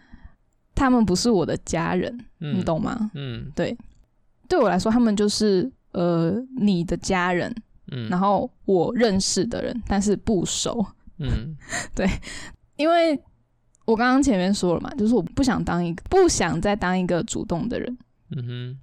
[0.82, 3.12] 他们不是我的家人，嗯、你懂吗？
[3.14, 3.78] 嗯，对，
[4.50, 7.54] 对我来说，他们就是呃你的家人，
[7.92, 10.84] 嗯，然后我认识的人，但是不熟，
[11.20, 11.56] 嗯，
[11.94, 12.10] 对，
[12.78, 13.14] 因为
[13.86, 17.98] 我刚刚前面说了嘛，就是我不想当一个，不想再当一个主动的人，
[18.36, 18.78] 嗯哼，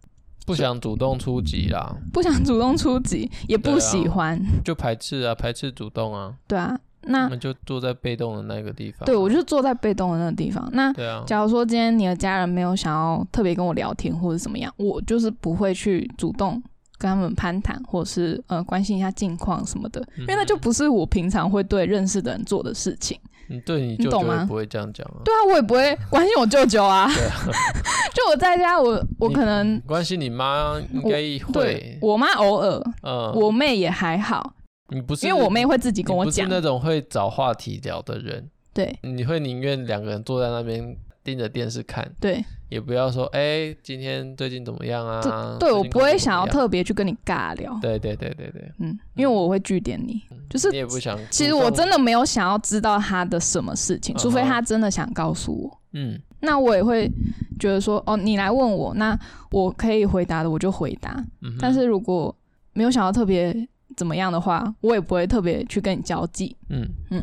[0.46, 6.78] 不想主动出击啦，不想主动出击，也不喜欢，啊、就排斥啊，排斥主动啊，对啊。
[7.02, 9.06] 那就坐在被动的那个地方。
[9.06, 10.68] 对，我就坐在被动的那个地方。
[10.72, 16.62] 那，对啊，假如说今天你的家人没有想要特别跟我聊天或者怎么样，我就是不会去主动
[16.98, 23.18] 跟他们攀谈，或者是呃关心一下近况什么的，因为那就不是我平常会对认识的人做的事情。
[23.50, 24.44] 你，对，你懂吗？
[24.46, 25.22] 不会这样讲啊。
[25.24, 27.06] 对啊，我也不会 关心我舅舅啊。
[27.06, 27.32] 对啊，
[28.12, 31.18] 就我在家， 我我可能关心你妈，应该
[31.54, 31.98] 会。
[32.02, 34.52] 我妈偶尔，嗯，我妹也还好。
[34.90, 38.48] 你不是因为我妹会自己跟我讲，不是那种会找话题聊的人。
[38.72, 42.08] 对，你会宁愿两个人坐在那边盯着电视看。
[42.20, 45.56] 对，也不要说哎，今天最近怎么样啊？
[45.58, 47.76] 对，我不会想要特别去跟你尬聊。
[47.82, 51.18] 对对对对对，嗯，因为我会据点你，就是你也不想。
[51.30, 55.80] 其实我真的没有想要知道他的什么事情，除非他真的想告诉我。
[55.92, 57.10] 嗯，那我也会
[57.58, 59.18] 觉得说，哦，你来问我，那
[59.50, 61.22] 我可以回答的我就回答。
[61.60, 62.34] 但是如果
[62.72, 63.68] 没有想要特别。
[63.98, 66.56] 怎么样的话，我也不会特别去跟你交际。
[66.68, 67.20] 嗯嗯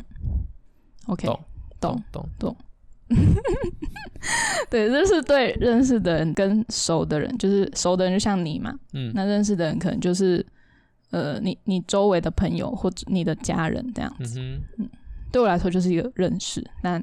[1.08, 1.40] ，OK，懂
[1.80, 2.56] 懂懂懂。
[4.70, 8.78] 对，这是对认识的人跟熟的人，就是熟的人就像你嘛。
[8.92, 10.46] 嗯，那认识的人可能就是
[11.12, 14.38] 呃，你你周围的朋友或者你的家人这样子。
[14.42, 14.90] 嗯哼，嗯，
[15.32, 17.02] 对我来说就是一个认识，但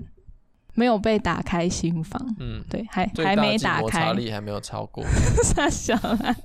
[0.75, 2.37] 没有被打开心房。
[2.39, 5.05] 嗯，对，还还没打开，摩擦力还没有超过。
[5.55, 6.37] 太小了。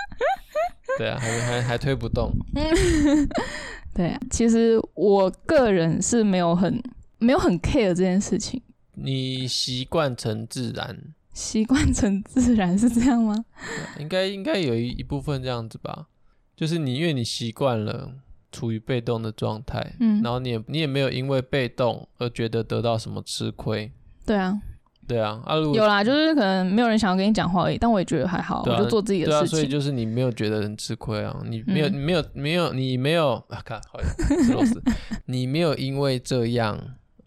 [0.97, 2.31] 对啊，还还还推不动。
[3.93, 6.81] 对啊，其实我个人是没有很
[7.19, 8.61] 没有很 care 这件事情。
[8.93, 13.45] 你习惯成自然，习惯成自然是这样吗？
[13.99, 16.07] 应该应该有一一部分这样子吧。
[16.55, 18.11] 就是你因为你习惯了
[18.51, 23.91] 处于被动的状态，嗯，然后你也你也没有因为被动而觉得得到什么吃亏。
[24.27, 24.61] 对啊。
[25.07, 29.39] 对啊，啊有啦，就是可能没有人想要跟你讲话而已，但我也觉得还好，啊、我就做自己的事情。
[29.39, 34.83] 对啊，所以就是你没有觉得很吃亏啊，你没有，嗯、你没有，没有，你没有啊，看，好像是螺丝，
[35.27, 36.77] 你没有因为这样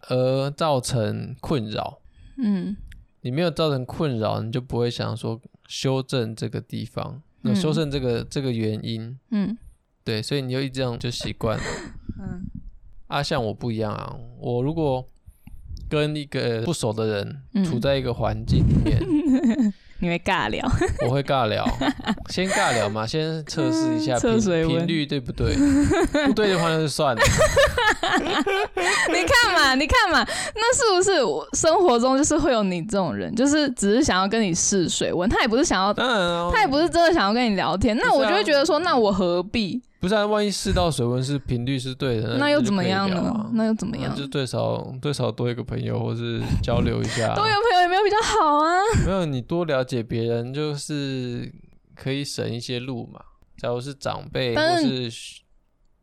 [0.09, 1.97] 而造成困扰，
[2.37, 2.77] 嗯，
[3.21, 9.57] 你没有造成困扰，你就不会想说修正这个地方，那修正这个、嗯、这个原因，嗯，
[10.03, 11.63] 对，所以你就一直这样就习惯了，
[12.21, 12.43] 嗯，
[13.07, 15.03] 啊，像我不一样啊，我如果。
[15.91, 18.97] 跟一个不熟的人处在一个环境里面。
[19.03, 19.73] 嗯
[20.03, 20.67] 你会尬聊，
[21.05, 21.63] 我会尬聊，
[22.29, 25.53] 先尬聊嘛，先测试一下频频率对不对？
[26.25, 27.21] 不对的话那就算了。
[29.09, 30.25] 你看嘛， 你看嘛，
[30.55, 39.79] 那是不是我生活中就是会有你这种人，就是只是想要跟你试水温，他也不是想要，他也不是真的想要跟你聊天，那我就会觉得说，那我何必？
[40.01, 43.51] 不是啊，万一试到水温是频率是对的，那，又怎么样呢？
[43.53, 44.15] 那又怎么样？
[44.15, 47.35] 就最少最少多一个朋友，或是交流一下。
[47.35, 48.79] 多一个朋友有没有比较好啊？
[49.05, 51.53] 没有，你多了解别人，就是
[51.95, 53.21] 可以省一些路嘛。
[53.57, 55.11] 假如是长辈或是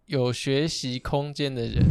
[0.07, 1.85] 有学习空间的人，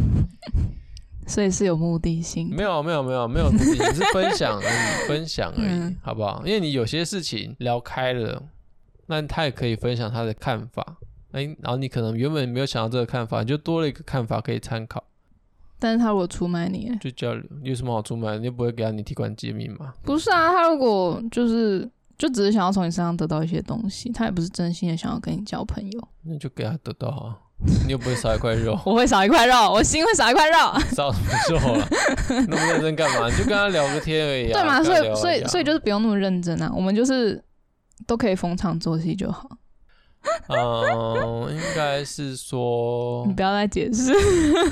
[1.26, 2.48] 所以是有目的性。
[2.48, 6.42] 没有，没有，没有，没有目的性，是分享而已， 分享而已，嗯、好不好？
[6.46, 8.44] 因为你有些事情聊开了，
[9.08, 10.96] 那他也可以分享他的看法。
[11.32, 15.04] 哎，然后你可能原本没有想到这个看法，你就多了一个看法可以参考。
[15.78, 18.36] 但是他如果出卖你，就交流，有什么好出卖？
[18.38, 19.92] 你又不会给他你提款机密码？
[20.02, 26.08] 不是啊，他如果就是就只是想要从你身上得到一些东西，他也不是真心的想要跟你交朋友。
[26.24, 27.38] 那就给他得到啊，
[27.86, 28.76] 你又不会少一块肉。
[28.84, 30.56] 我会少一块肉，我心会少一块肉。
[30.96, 31.88] 少什么肉啊？
[32.48, 33.28] 那么认真干嘛？
[33.28, 34.60] 你就跟他聊个天而已啊。
[34.60, 34.82] 对嘛？
[34.82, 37.40] 所以所以所以就是不用那么认真啊，我们就是
[38.04, 39.48] 都可以逢场作戏就好。
[40.48, 44.12] 嗯，应该是说，你不要再解释。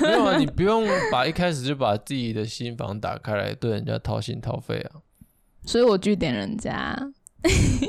[0.01, 5.01] 没有啊，你 不用把一开始就把自己的心房打开来对人家掏心掏肺啊。
[5.65, 6.73] 所以我据点人家。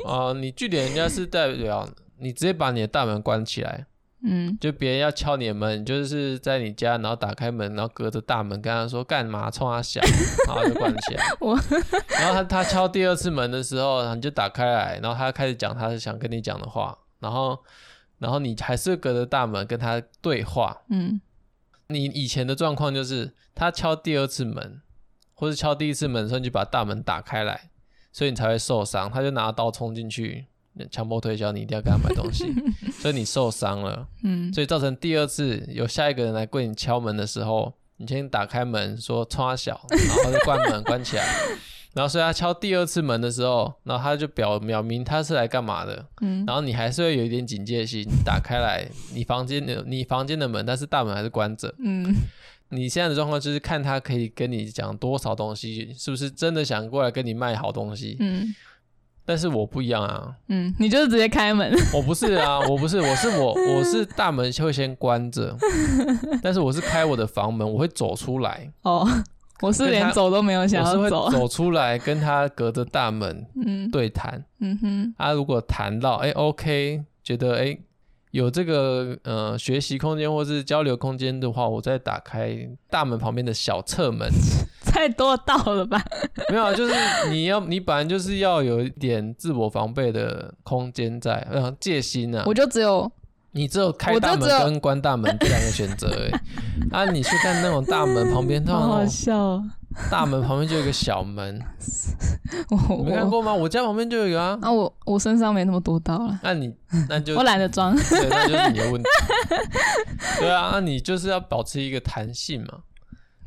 [0.05, 1.87] 啊， 你据点人家是代表
[2.19, 3.85] 你直接把你的大门关起来。
[4.21, 10.03] 嗯，就别人要敲你的门，就是在你家，然后打开门，然后隔着大门跟他说干嘛，冲他响，
[10.45, 11.23] 然后就关起来。
[11.39, 11.57] 我，
[12.19, 16.97] 然后他他敲第二次门的时候，你就打开来，然后他开始讲他是想跟你讲的话。
[17.19, 17.63] 然后，
[18.17, 20.81] 然后你还是隔着大门跟他对话。
[20.89, 21.19] 嗯，
[21.87, 24.81] 你以前的状况就是他敲第二次门，
[25.33, 27.69] 或者敲第一次门的时候，你就把大门打开来，
[28.11, 29.11] 所以你才会受伤。
[29.11, 30.45] 他就拿刀冲进去，
[30.91, 32.53] 强迫推销你一定要给他买东西，
[33.01, 34.07] 所以你受伤了。
[34.23, 41.25] 嗯，所以造成第二次有下一个人来跪你敲门的时候，你先打开门说冲他小，然后就关门关起来。
[41.99, 52.15] 然后所以他敲第二次门的时候，然后他就表表明他是来干嘛的，嗯，然后你还是会有一点警戒心，打开来你房间的你房间的门，但是大门还是关着，嗯，
[52.69, 58.55] 你现在的状况就是看他可以跟你讲多少东西，是不是真的想过来跟你卖好东西，嗯，
[59.25, 65.53] 但是我不一样啊，嗯，你就是直接开门，我不是啊， 我不是，我是我我是大门会先关着，
[66.41, 69.05] 但是我是开我的房门，我会走出来，哦。
[69.61, 74.43] 我是连走都没有想要走，走出来跟他隔着大门嗯对谈。
[74.59, 77.81] 嗯哼，啊如果谈到哎、欸、OK，觉得哎、欸、
[78.31, 84.29] 有这个呃学习空间或是交流空间的话，我再打开大门旁边的小侧门。
[84.85, 86.01] 太多道了吧？
[86.49, 86.93] 没有，就是
[87.29, 92.43] 你要你本来就是要有一点自我防备的空间在，呃戒心啊。
[92.45, 93.11] 我就只有。
[93.51, 96.39] 你只有开大门跟关大门这两个选择哎，
[97.05, 99.61] 啊，你去看那种大门旁边，好好笑。
[100.11, 101.59] 大门旁边就有一个小门，
[102.95, 103.51] 你没看过吗？
[103.51, 104.57] 我家旁边就有一个啊。
[104.61, 106.39] 啊，我我身上没那么多刀了。
[106.43, 106.71] 那你
[107.09, 109.09] 那就 我懒得装，对，那就是你的问题。
[110.39, 112.79] 对啊，那你就是要保持一个弹性嘛。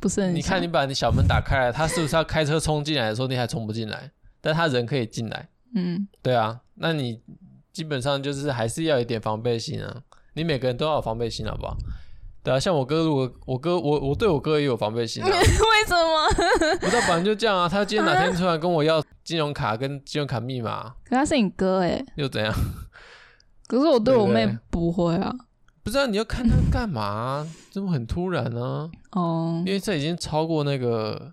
[0.00, 4.10] 不是，你看你把你小门打开来，他是不是要开车冲进来的时候你还冲不进来？
[4.40, 5.48] 但他人可以进来。
[5.76, 7.20] 嗯，对啊，那你。
[7.72, 10.02] 基本上就是还是要有一点防备心啊，
[10.34, 11.76] 你每个人都要有防备心，好不好？
[12.44, 15.26] 对啊，像我哥，如果我哥我我对我哥也有防备心啊。
[15.30, 15.32] 为
[15.86, 16.78] 什么？
[16.82, 17.68] 我知道，反正就这样啊。
[17.68, 20.92] 他今天哪天 突然跟我要金融卡跟信用卡密码？
[21.04, 22.52] 可他是你哥哎，又怎样？
[23.68, 25.32] 可是我对我妹不会啊。
[25.84, 27.46] 不知道你要看他干嘛？
[27.70, 28.90] 这么很突然呢？
[29.12, 31.32] 哦，因为这已经超过那个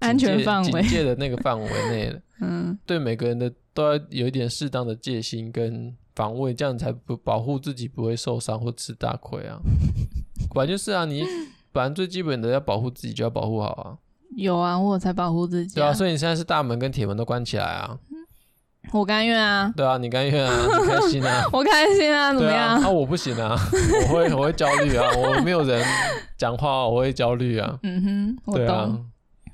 [0.00, 2.18] 安全范围、警戒的那个范围内了。
[2.40, 3.52] 嗯，对每个人的。
[3.74, 9.58] 都要有一点适当的戒心跟防卫，这样才不保护自己不会受伤或吃大亏啊。
[10.54, 11.24] 本来就是啊，你
[11.72, 13.98] 本来最基本的要保护自己就要保护好啊。
[14.36, 15.74] 有啊，我才保护自己。
[15.74, 17.98] 对啊，所以你现在是大门跟铁门都关起来啊。
[18.92, 19.72] 我甘愿啊。
[19.76, 21.44] 对啊，你甘愿啊， 你开心啊。
[21.52, 22.80] 我开心啊，怎么样？
[22.82, 23.56] 啊，我不行啊，
[24.08, 25.82] 我会我会焦虑啊，我没有人
[26.36, 27.78] 讲话，我会焦虑啊。
[27.82, 28.66] 嗯哼，我懂。
[28.66, 28.98] 对啊，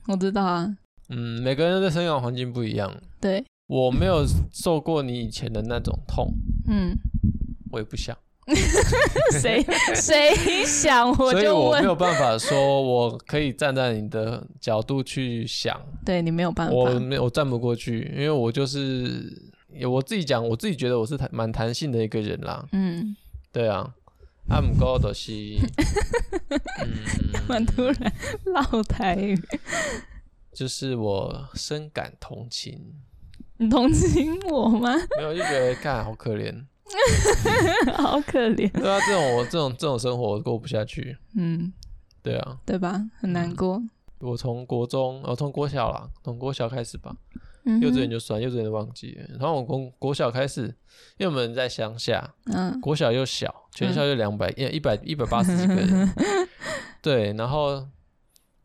[0.08, 0.68] 我知道啊。
[1.10, 2.92] 嗯，每个人的生长环境不一样。
[3.20, 3.44] 对。
[3.68, 6.32] 我没有受过你以前的那种痛，
[6.66, 6.96] 嗯，
[7.70, 8.16] 我也不想。
[9.38, 9.62] 谁
[9.94, 11.32] 谁想我就问。
[11.34, 15.78] 所以我没有办法说我可以站在你的角度去想。
[16.02, 19.30] 对，你没有办法，我没我站不过去，因为我就是
[19.86, 22.66] 我自己讲，我自己觉得我是蛮蛮弹性的一个人啦。
[22.72, 23.14] 嗯，
[23.52, 23.94] 对啊，
[24.48, 25.58] 阿姆高的西，
[27.46, 28.12] 蛮突然，
[28.46, 29.38] 老台语。
[30.54, 32.94] 就是我深感同情。
[33.58, 34.94] 你同情我吗？
[35.18, 36.54] 没有，就觉得看好可怜，
[37.94, 38.70] 好可怜。
[38.72, 41.16] 对啊，这种我这种这种生活我过不下去。
[41.36, 41.72] 嗯，
[42.22, 43.00] 对啊，对吧？
[43.20, 43.76] 很难过。
[43.76, 43.90] 嗯、
[44.20, 47.14] 我从国中，我从国小啦，从国小开始吧。
[47.82, 49.26] 幼稚园就算，幼稚园就忘记了。
[49.38, 50.74] 然后我从国小开始，
[51.18, 56.10] 因为我们在乡下，嗯，国小又小，全校就两百，一百一百八十几个人，
[57.02, 57.34] 对。
[57.34, 57.86] 然后，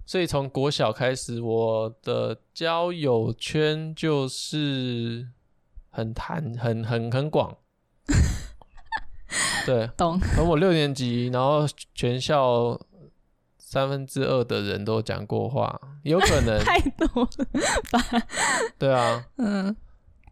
[0.05, 5.27] 所以从国小开始，我的交友圈就是
[5.89, 7.57] 很弹，很很很广。
[9.65, 10.19] 对， 懂。
[10.35, 12.79] 从我六年级，然后全校。
[13.57, 17.27] 三分之二的人都讲过话，有可能 太多了
[17.91, 18.27] 吧？
[18.77, 19.75] 对啊，嗯，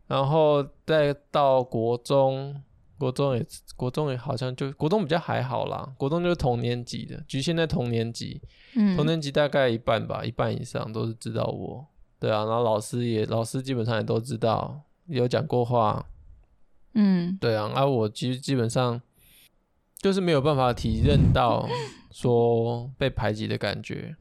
[0.06, 2.62] 然后再到国中，
[3.02, 3.44] 国中也
[3.76, 8.40] 国中也好像就国中比较还好啦，国中就是同年级的，局限在同年级，
[8.76, 11.84] 嗯，同年级大概一半吧，一半以上都是知道我，
[12.20, 16.06] 对啊，然后老师也老师基本上也都知道有讲过话，
[16.94, 19.02] 嗯，对啊，而、啊、我其实基本上
[20.00, 21.68] 就是没有办法体认到。
[22.14, 24.14] 说被排挤的感觉，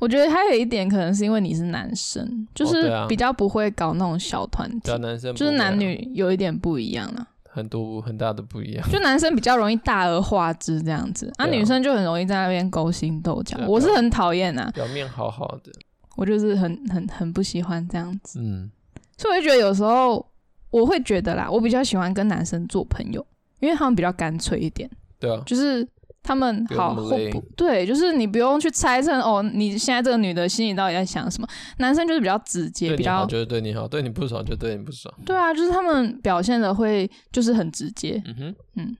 [0.00, 8.86] 我觉得还有一点可能是因为你是男生，就是比较不会搞那种小团体，哦啊、男生就是男女有一点不一样了，很多很大的不一样。
[8.90, 14.70] 就男生比较容易大而化之这样子，啊，啊女生就很容易在那边勾心斗角，我是很讨厌啊。
[14.74, 15.72] 表面好好的，
[16.16, 18.70] 我就是很很很不喜欢这样子，嗯，
[19.16, 20.24] 所以我就觉得有时候
[20.70, 23.26] 我会觉得啦，我比较喜欢跟男生做朋友，
[23.60, 25.88] 因为他们比较干脆一点，对啊，就是。
[26.26, 31.46] 他们好或不对，就是你不用去猜测哦，你现在这个女的心里到底在想什么？
[31.78, 35.14] 男生就是比较直接，比较觉得对你好，对你不爽就对你不爽。
[35.24, 38.20] 对啊，就是他们表现的会就是很直接。
[38.26, 38.96] 嗯哼，嗯，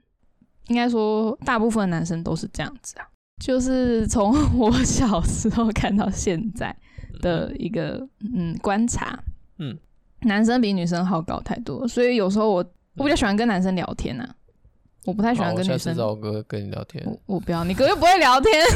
[0.68, 3.06] 应该说大部分男生都是这样子啊。
[3.44, 6.74] 就是从我小时候看到现在
[7.20, 9.18] 的一个嗯观察，
[9.58, 9.76] 嗯，
[10.20, 12.64] 男生比女生好搞太多，所以有时候我
[12.94, 14.34] 我比较喜欢跟男生聊天啊。
[15.06, 15.94] 我不太喜欢跟女生。
[15.96, 17.02] 找我哥跟你聊天。
[17.06, 18.52] 我我不要，你哥又不会聊天。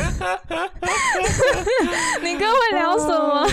[2.22, 3.46] 你哥会聊什么？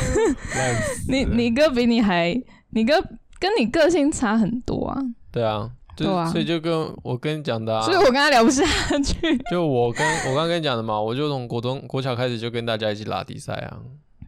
[1.10, 2.34] 你你哥比你还，
[2.72, 2.94] 你哥
[3.40, 5.02] 跟你个性差很多啊。
[5.32, 7.82] 对啊，对啊，所以就跟我跟你讲的啊。
[7.82, 8.64] 所以我跟他聊不下
[9.04, 9.38] 去。
[9.50, 13.78] 就我跟我刚刚跟你讲的嘛，我就从国中国小开始就跟大家一起拉比赛啊。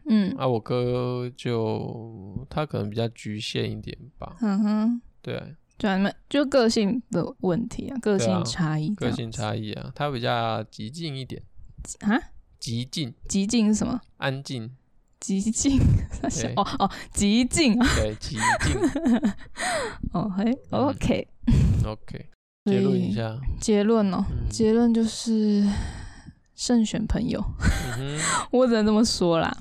[0.09, 0.33] 嗯。
[0.37, 4.35] 啊，我哥就他可能比较局限一点吧。
[4.41, 5.01] 嗯哼。
[5.21, 5.41] 对。
[5.79, 11.41] 就你们就个性的问题啊，个性差异，个性差异啊，他比较激进一点
[12.01, 12.19] 啊，
[12.59, 13.99] 激进，激进是什么？
[14.17, 14.69] 安静，
[15.21, 15.79] 激进，
[16.57, 18.75] 哦哦，激进，对，激进，
[20.11, 22.25] 哦嘿，OK，OK，
[22.69, 25.65] 结论一下，结论哦，结论就是
[26.55, 27.41] 慎选朋友，
[28.51, 29.55] 我只能这么说啦，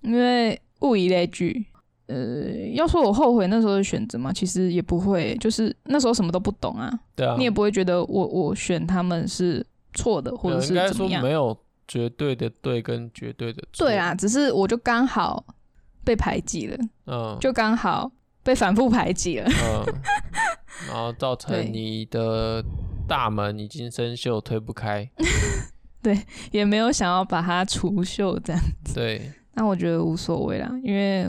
[0.00, 1.66] 因为物以类聚。
[2.08, 6.90] 呃，要说我后悔那时候的选择嘛，其实也不会，就是那时候什么都不懂啊。
[7.14, 11.22] 对啊，你也不会觉得我我选他们是错的，或者是怎么样。
[11.22, 11.54] 没有
[11.86, 13.86] 绝对的对跟绝对的错。
[13.86, 15.44] 对啊，只是我就刚好
[16.02, 18.10] 被排挤了，嗯，就刚好
[18.42, 19.84] 被反复排挤了，嗯，
[20.88, 22.64] 然后造成 你的
[23.06, 25.06] 大门已经生锈，推不开。
[26.00, 26.18] 对，
[26.52, 28.94] 也没有想要把它除锈这样子。
[28.94, 31.28] 对，那我觉得无所谓啦，因为。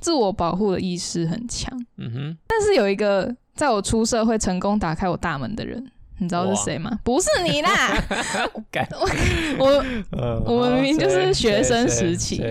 [0.00, 2.38] 自我保护的意识很强，嗯哼。
[2.46, 5.84] 但是有一个在我出社会成功打开我大门的人，
[6.18, 6.98] 你知道是谁吗？
[7.02, 7.96] 不是你啦，
[9.58, 12.42] 我我、呃、我明明就是学生时期。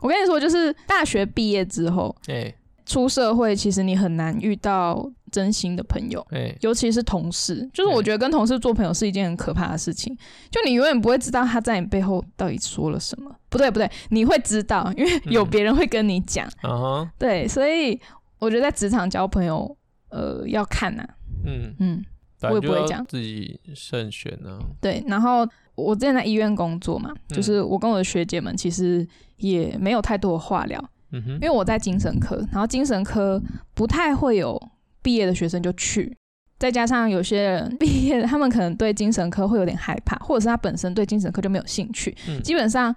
[0.00, 2.54] 我跟你说，就是大学毕业之后，欸、
[2.84, 7.68] 出社会其实你很难遇到真心的朋友，欸、尤其是同事。
[7.72, 10.16] 就是我觉得跟同事做朋友是一件很可怕的事情，
[10.48, 13.34] 就你永远不会知道他在你背后到底说了什么。
[13.48, 16.48] 不对不对，你会知道，因为有别人会跟你讲。
[16.62, 17.10] 嗯 uh.
[17.18, 18.00] 对，所以
[18.38, 19.76] 我觉得在职场交朋友，
[20.10, 21.10] 呃，要看呐、啊。
[21.44, 22.04] 嗯嗯，
[22.42, 24.62] 我也不会讲，自己慎选呢、啊。
[24.80, 29.04] 对，然后我之前在医院工作嘛，嗯、就是我跟我的学姐们其实
[29.38, 30.80] 也没有太多的话聊。
[31.14, 33.40] 因为我在精神科，然后精神科
[33.72, 34.60] 不太会有
[35.04, 36.16] 毕业的学生就去，
[36.58, 42.16] 再加上有些人毕业，他们可能对精神科会有点害怕，或者是他本身对精神科就没有兴趣。
[42.26, 42.92] 嗯、基本上。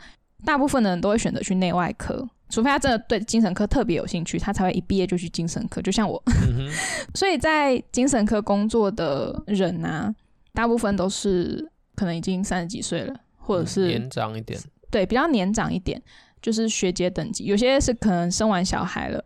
[0.45, 5.81] 大部分的人都会选择去内外科，除非他真的对精神科特别有兴趣，他才会一毕业就去精神科。
[5.81, 6.69] 就像我，嗯、
[7.15, 10.13] 所以在精神科工作的人啊，
[10.53, 14.59] 大部分都是可能已经三十几岁了，或者是年长一点，
[14.91, 15.99] 对，比较年长一点，
[16.39, 17.45] 就是学姐等级。
[17.45, 19.25] 有些是可能生完小孩了，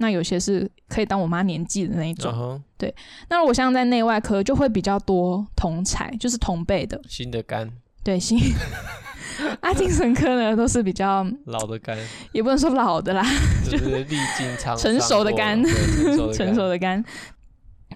[0.00, 2.32] 那有些是可以当我妈年纪的那一种。
[2.32, 2.94] Uh huh、对，
[3.28, 7.70] 那如果像在内外科，就会比较多同才，就是同辈的，新的肝，
[8.02, 8.38] 对新。
[9.60, 11.96] 啊，精神科呢都是比较老的肝，
[12.32, 13.24] 也不能说老的啦，
[13.64, 15.62] 就是历经长成熟的肝，
[16.34, 17.02] 成熟 的肝。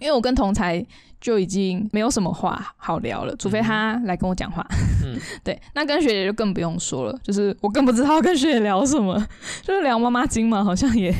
[0.00, 0.84] 因为我跟同侪
[1.24, 4.62] 就已经没有什么话好聊了，除非他来跟我讲话。
[5.02, 9.18] 嗯， 对，那跟学姐就更不用说了，就是我更不知道跟学姐聊什么，
[9.64, 11.10] 就是聊妈妈经嘛，好像也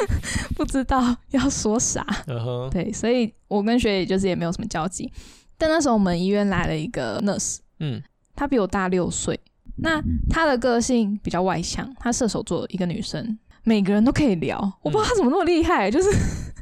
[0.54, 2.06] 不知道要说啥。
[2.26, 2.68] Uh huh.
[2.68, 5.10] 对，所以我跟学姐就是也没有什么交集。
[5.56, 8.02] 但那时候我们医院来了一个 nurse，嗯，
[8.34, 9.40] 她比我大六岁，
[9.76, 16.10] 那她的个性比较外向，她射手座一个女生，每个人都可以聊，我不知道她怎么那么厉害，就是。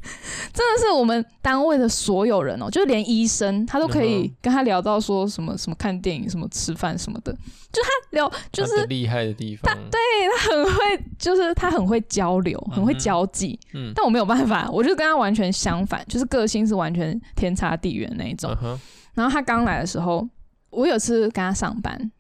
[0.53, 7.33] 真的是我们单位的所有人哦、喔，就是连医生他都可以跟他聊到说什么什么看电影、什么吃饭什么的，
[7.73, 9.75] 就他聊就是厉害的地方。
[9.75, 13.59] 他对他很会，就是他很会交流，很会交际。
[13.73, 18.55] 嗯，但我没有办法，我就跟他完全相反，就是个性是完全天差地远那一种。
[19.15, 20.29] 然后他刚来的时候，
[20.71, 22.11] 我有次跟他上班，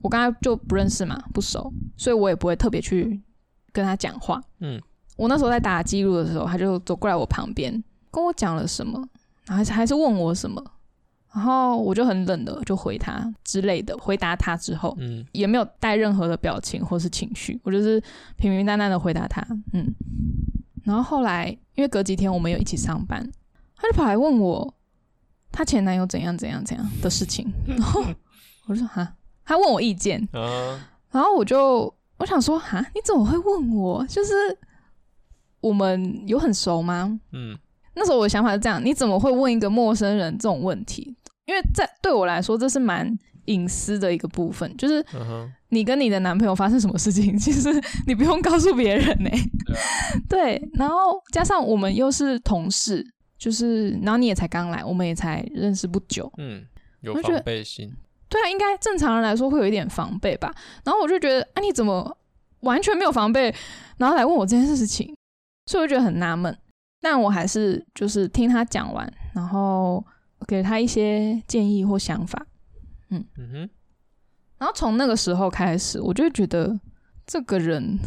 [0.00, 3.20] 我跟他就不认识嘛，不熟，所以我也不会特别去
[3.72, 4.40] 跟他讲话。
[4.60, 4.80] 嗯。
[5.16, 9.02] 我那时候在打记录的时候，他就走过来我旁边，跟我讲了什么，
[9.46, 10.62] 然后还是问我什么，
[11.32, 18.00] 然后我就很冷的就回他之类的，回答他之后，嗯，也没有带任何的表情或是情绪，我就是
[18.36, 19.40] 平平淡淡的回答他，
[19.72, 19.86] 嗯，
[20.82, 23.24] 然后后来因为隔几天我们有一起上班，
[23.76, 24.74] 他就跑来问我
[25.52, 28.02] 他前男友怎样怎样怎样的事情， 然后
[28.66, 30.28] 我就说哈，他问我意见，
[31.12, 34.04] 然后我就我想说哈，你怎么会问我？
[34.08, 34.32] 就是。
[35.64, 37.18] 我们有很熟吗？
[37.32, 37.56] 嗯，
[37.94, 41.16] 那时候我的想法是这样：你怎么会问一个陌生人这种问题？
[41.46, 43.10] 因为在对我来说，这是蛮
[43.46, 44.76] 隐私的一个部分。
[44.76, 45.04] 就是
[45.70, 47.68] 你跟你的男朋友发生什么事情， 其实
[48.06, 49.50] 你不用告诉别人呢、欸。
[50.28, 53.06] 对，对，然后加上我们又是同事，
[53.38, 56.30] 就是然后你也才刚来，我们也才认识不久。
[56.38, 56.62] 嗯，
[57.00, 57.90] 有防备心。
[58.28, 60.52] 对啊，应该正常人来说会有一点防备吧。
[60.84, 62.16] 然后我就觉得，啊，你怎么
[62.60, 63.54] 完全没有防备，
[63.98, 65.14] 然后来问我这件事情？
[65.66, 66.56] 所以我觉得很纳闷，
[67.00, 70.04] 但我还是就是听他讲完，然后
[70.46, 72.46] 给他一些建议或想法，
[73.10, 73.70] 嗯嗯哼，
[74.58, 76.78] 然后从那个时候开始，我就觉得
[77.26, 77.98] 这个人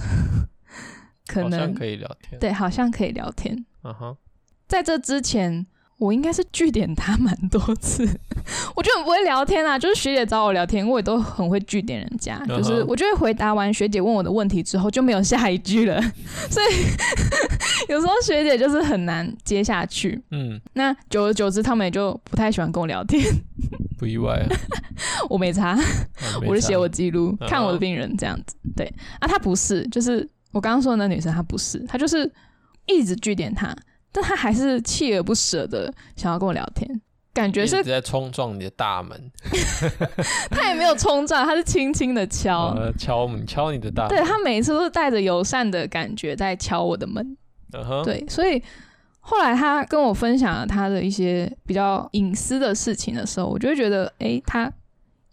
[1.25, 4.17] 可能可以聊天，对，好像可以聊天，嗯哼，
[4.67, 5.65] 在这之前。
[5.99, 8.03] 我应该是据点他蛮多次，
[8.75, 9.79] 我就很不会聊天啊。
[9.79, 12.39] 就是学姐找我聊天，我也都很会据点人家。
[12.45, 15.99] 就是我就会回答完学姐问我的问题之后，就没有下一句了。
[16.51, 16.75] 所以
[17.91, 20.21] 有时候学姐就是很难接下去。
[20.29, 23.23] 嗯，那久而久之，他们也就不太喜欢跟我聊天。
[23.97, 24.45] 不意外啊，
[25.29, 25.75] 我没差，
[26.45, 28.55] 我是写我记录，看我的病人这样子。
[28.75, 28.85] 对
[29.19, 32.31] 啊，他不是，就是我刚刚说的那女生，她不是，她就是
[32.85, 33.75] 一直据点他。
[34.19, 36.89] 但他还是锲而不舍的想要跟我聊天，
[37.35, 39.31] 感觉是在冲撞你的大门。
[40.49, 44.17] 他也没有冲撞，他是轻轻的敲，呃、敲你敲你的大门。
[44.17, 47.37] 对，他每一次都是带着友善的感觉在敲我的门。
[47.73, 48.03] Uh huh.
[48.03, 48.59] 对，所以
[49.19, 54.73] 后来他跟我分享了他的一些比较隐私的事情的时候，我就会觉得，哎、欸，他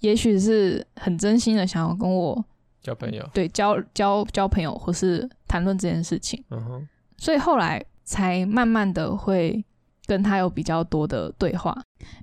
[0.00, 2.44] 也许是很真心的想要跟我
[2.82, 6.44] 交朋友，对，交交交朋友，或是谈论这件事情。
[6.50, 6.86] Uh huh.
[7.16, 7.82] 所以后来。
[8.04, 9.64] 才慢慢的会
[10.06, 11.74] 跟他有比较多的对话，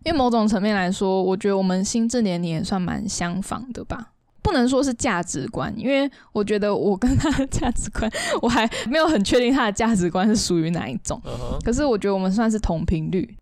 [0.03, 4.13] 因为某种层面来说，我觉得我们心智年龄也算蛮相仿的吧，
[4.43, 8.11] 不能说是价值观，因为我觉得我跟他的价值观，
[8.41, 11.19] 我还没有很确定他的价值观是属于哪一种。
[11.25, 11.63] Uh huh.
[11.63, 13.35] 可是我觉得我们算是同频率，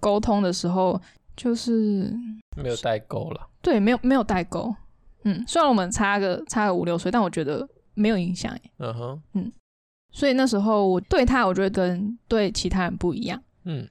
[0.00, 1.00] 沟通的时候
[1.36, 2.12] 就是
[2.56, 3.48] 没有代沟了。
[3.62, 4.74] 对，没有没有代沟。
[5.22, 8.52] 嗯，虽然我们差个差个五六岁，但我觉得没有影响。
[8.78, 9.20] 嗯哼、uh，huh.
[9.34, 9.52] 嗯。
[10.14, 13.42] 所以那时候我对他，我觉得跟对其他人不一样。
[13.64, 13.86] 嗯，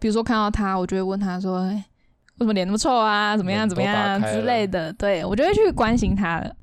[0.00, 3.36] 比如说看到他，我就会问他说：“欸，为什么脸那么臭啊？
[3.36, 3.68] 怎么样？
[3.68, 4.18] 怎么样啊？
[4.32, 6.56] 之类的。”对，我就会去关心他了。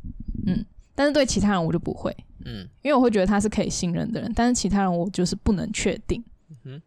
[0.46, 2.14] 嗯，但是对其他人我就不会。
[2.46, 6.22] 嗯，因为我会觉得他是可以信任的人，但是其他人我就是不能确定。
[6.66, 6.82] 嗯。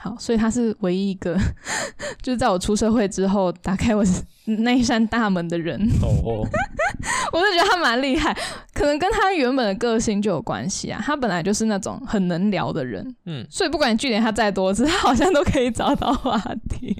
[0.00, 1.36] 好，所以他是唯一一个，
[2.22, 4.04] 就是在我出社会之后打开我
[4.62, 5.78] 那一扇大门的人。
[6.02, 6.48] 哦哦，
[7.32, 8.32] 我就觉得他蛮厉害，
[8.72, 11.02] 可能跟他原本的个性就有关系啊。
[11.04, 16.38] 他本来就是那种很能聊的人，嗯，所以不管你句点他再多次，他好像都可以找到话
[16.70, 16.96] 题。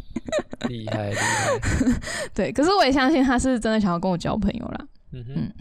[0.68, 2.00] 厉害厉害，
[2.34, 4.78] 对，可是我也相信他是真的想要跟我交朋友啦。
[5.12, 5.52] 嗯哼，嗯，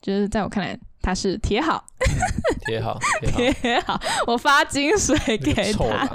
[0.00, 0.78] 就是在我看来。
[1.04, 1.84] 他是铁好，
[2.64, 6.08] 铁好，铁好，我发金水给他，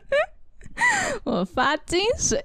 [1.24, 2.42] 我发金水，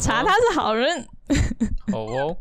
[0.00, 1.06] 查他是好人，
[1.92, 2.36] 好哦，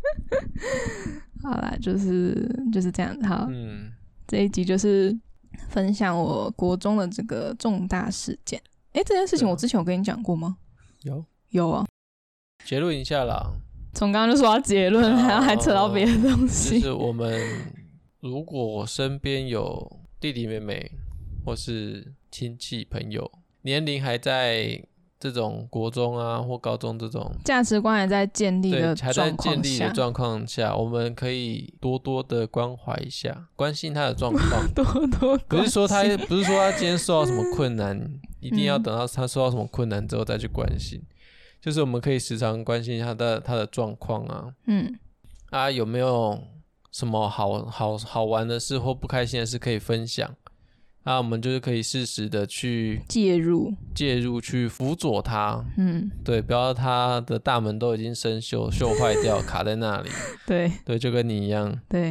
[1.43, 3.91] 好啦，就是就是这样子，好，嗯，
[4.25, 5.15] 这一集就是
[5.69, 8.59] 分享我国中的这个重大事件。
[8.93, 10.57] 哎，这件事情我之前有跟你讲过吗？
[11.03, 11.86] 有，有啊，
[12.65, 13.51] 结论一下啦，
[13.93, 16.79] 从刚刚就说到结论，然后还扯到别的东西。
[16.79, 17.39] 就是我们
[18.24, 20.91] 如果我身边有弟弟妹妹，
[21.45, 23.30] 或是亲戚朋友，
[23.63, 24.82] 年龄还在。
[25.19, 34.84] 这种国中啊或高中这种价值观还在建立的还在建立的状况下，我们可以多多的关怀一下，关心他的状况， 多
[35.17, 35.38] 多。
[35.47, 37.97] 不是说他不是说他今天受到什么困难，
[38.41, 41.07] 一定要等到他受到什么困难之后再去关心，嗯、
[41.61, 44.93] 就是我们可以时常关心他的他的状况啊，嗯，
[45.51, 46.38] 啊有没有
[46.93, 50.33] 什么好好好玩的事或不开心的事可以分享？
[51.05, 60.09] 那我们就是可以适时的去介入，介入去辅佐他，嗯，对，不要他的大门都已经生锈、锈坏掉，卡在那里，
[60.47, 62.09] 对，对，就跟你一样，对，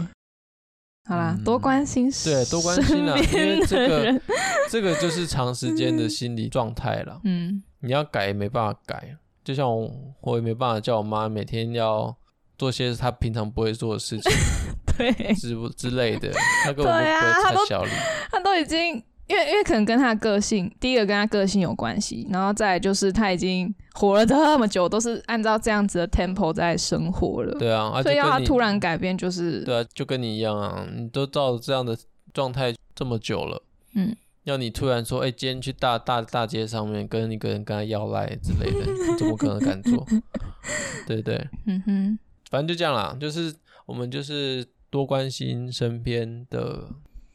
[1.08, 4.20] 好啦，嗯、多关心，对，多关心啊，因为这个
[4.68, 12.14] 这个就是长时间的心理状态了，嗯，你要改也没办法改，就像我，我也没办法叫我妈每天要
[12.62, 14.32] 做些他平常不会做的事情。
[14.96, 16.30] 对，之之类的，
[16.62, 17.90] 他根本不会太小力，
[18.30, 27.52] 他都已经，因为因为可能跟他的个性，第一个跟他个性有关系，然后再来就是他已经活了这么久，都是按照这样子的 tempo 在生活了。
[27.58, 31.98] 对啊，所以要他突然改变，就是对啊，就跟你一样啊，你都照这样的
[32.32, 33.60] 状态这么久了，
[33.96, 38.86] 嗯，要你突然说，哎、欸，今天去大大大街上面跟一个人跟他要赖之类的，
[39.18, 40.06] 怎么可能敢做？
[41.08, 41.48] 对不对？
[41.66, 42.18] 嗯哼，
[42.52, 43.52] 反正就这样啦，就是
[43.86, 44.64] 我们就是。
[44.92, 46.86] 多关心身边的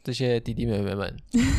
[0.04, 1.12] 这些弟弟妹妹们，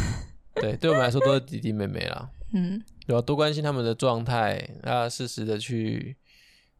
[0.56, 2.30] 对，对我们来说都是弟弟妹妹啦。
[2.56, 3.22] 嗯，对吧？
[3.22, 6.16] 多关心他们的状态，啊，适时的去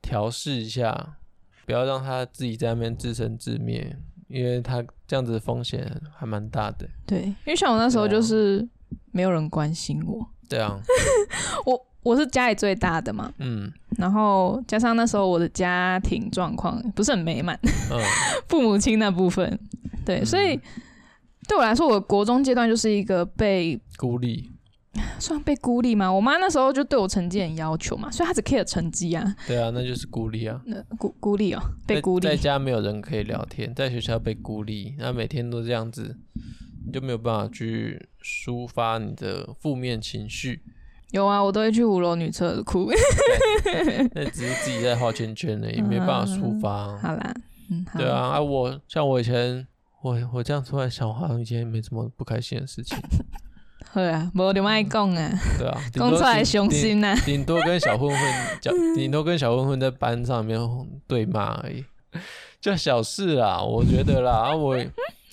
[0.02, 1.18] 调试一下，
[1.66, 3.94] 不要让他自己在那边自生自灭，
[4.30, 6.88] 因为他这样子的风险还蛮大的。
[7.06, 8.66] 对，因为像我那时候就是
[9.12, 10.26] 没有人关心我。
[10.48, 10.80] 对啊，
[11.68, 11.89] 我。
[12.04, 17.60] 我是家里最大的嘛，嗯，然后加上那时候我的家庭状况不是很美满，
[17.92, 18.00] 嗯，
[18.48, 19.60] 父母亲那部分，
[20.06, 20.60] 对，嗯、所以
[21.48, 24.50] 对我来说，我国中阶段就是一个被孤立，
[25.20, 26.12] 算被孤立吗？
[26.12, 32.28] 我妈那时候就对我成绩很要求嘛，所以她只 care 成绩啊，对啊，那就是孤立啊，那孤孤立哦，被孤立。
[32.28, 36.16] 在，在家没有人可以聊天，在学校被孤立，那每天都这样子，
[36.86, 40.62] 你就没有办法去抒发你的负面情绪。
[41.12, 42.90] 有啊，我都会去五楼女厕哭。
[44.14, 47.02] 那只是自己在画圈圈呢，也没办法抒发、啊嗯。
[47.02, 47.34] 好啦，
[47.72, 49.66] 嗯，对啊，啊，我像我以前，
[50.02, 52.98] 我我这样突然想，好像以前没什么不开心的事情。
[53.92, 55.32] 好啊，无就爱讲啊。
[55.58, 57.16] 对啊， 讲出来伤心啊。
[57.26, 58.20] 顶多跟小混混
[58.62, 60.60] 讲， 顶多跟小混混在班上面
[61.08, 61.84] 对骂而已，
[62.62, 64.78] 就小事啦，我觉得啦，啊我。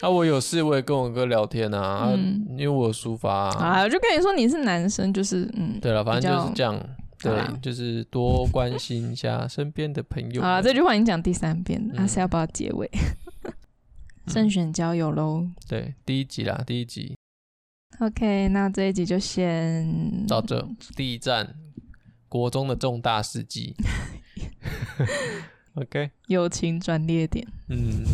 [0.01, 3.83] 啊，我有事我也跟我哥聊天啊，嗯、啊因为我有抒发啊，啊。
[3.83, 6.79] 我就跟你说你是男生，就是嗯，对了，反正就是这样，
[7.19, 10.43] 对，啦就是多关心一下身边的朋友。
[10.43, 12.91] 好了，这句话已经讲第三遍了，还是要不要结尾？
[14.29, 15.47] 慎选交友喽。
[15.69, 17.17] 对，第一集啦，第一集。
[18.01, 20.69] OK，那这一集就先到这。
[20.95, 21.55] 第一站，
[22.29, 23.75] 国中的重大事迹。
[25.75, 27.47] OK，友情转捩点。
[27.69, 28.05] 嗯。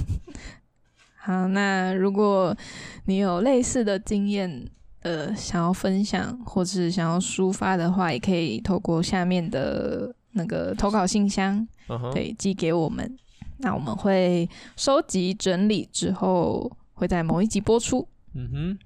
[1.25, 2.57] 好，那如果
[3.05, 4.69] 你有类似的经验，
[5.03, 11.65] 呃，想要分享或是想要抒发的话，也可以透过下面的那个投稿信箱，
[12.13, 13.17] 对，寄给我们。
[13.59, 18.09] 那我们会收集整理之后，会在某一集播出。
[18.35, 18.79] 嗯哼，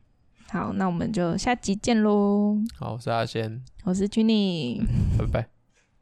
[0.51, 2.59] 好，那我们就下集见喽。
[2.79, 4.83] 好，我是阿仙，我是 Junny，
[5.17, 5.49] 拜拜，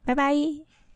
[0.03, 0.64] 拜拜。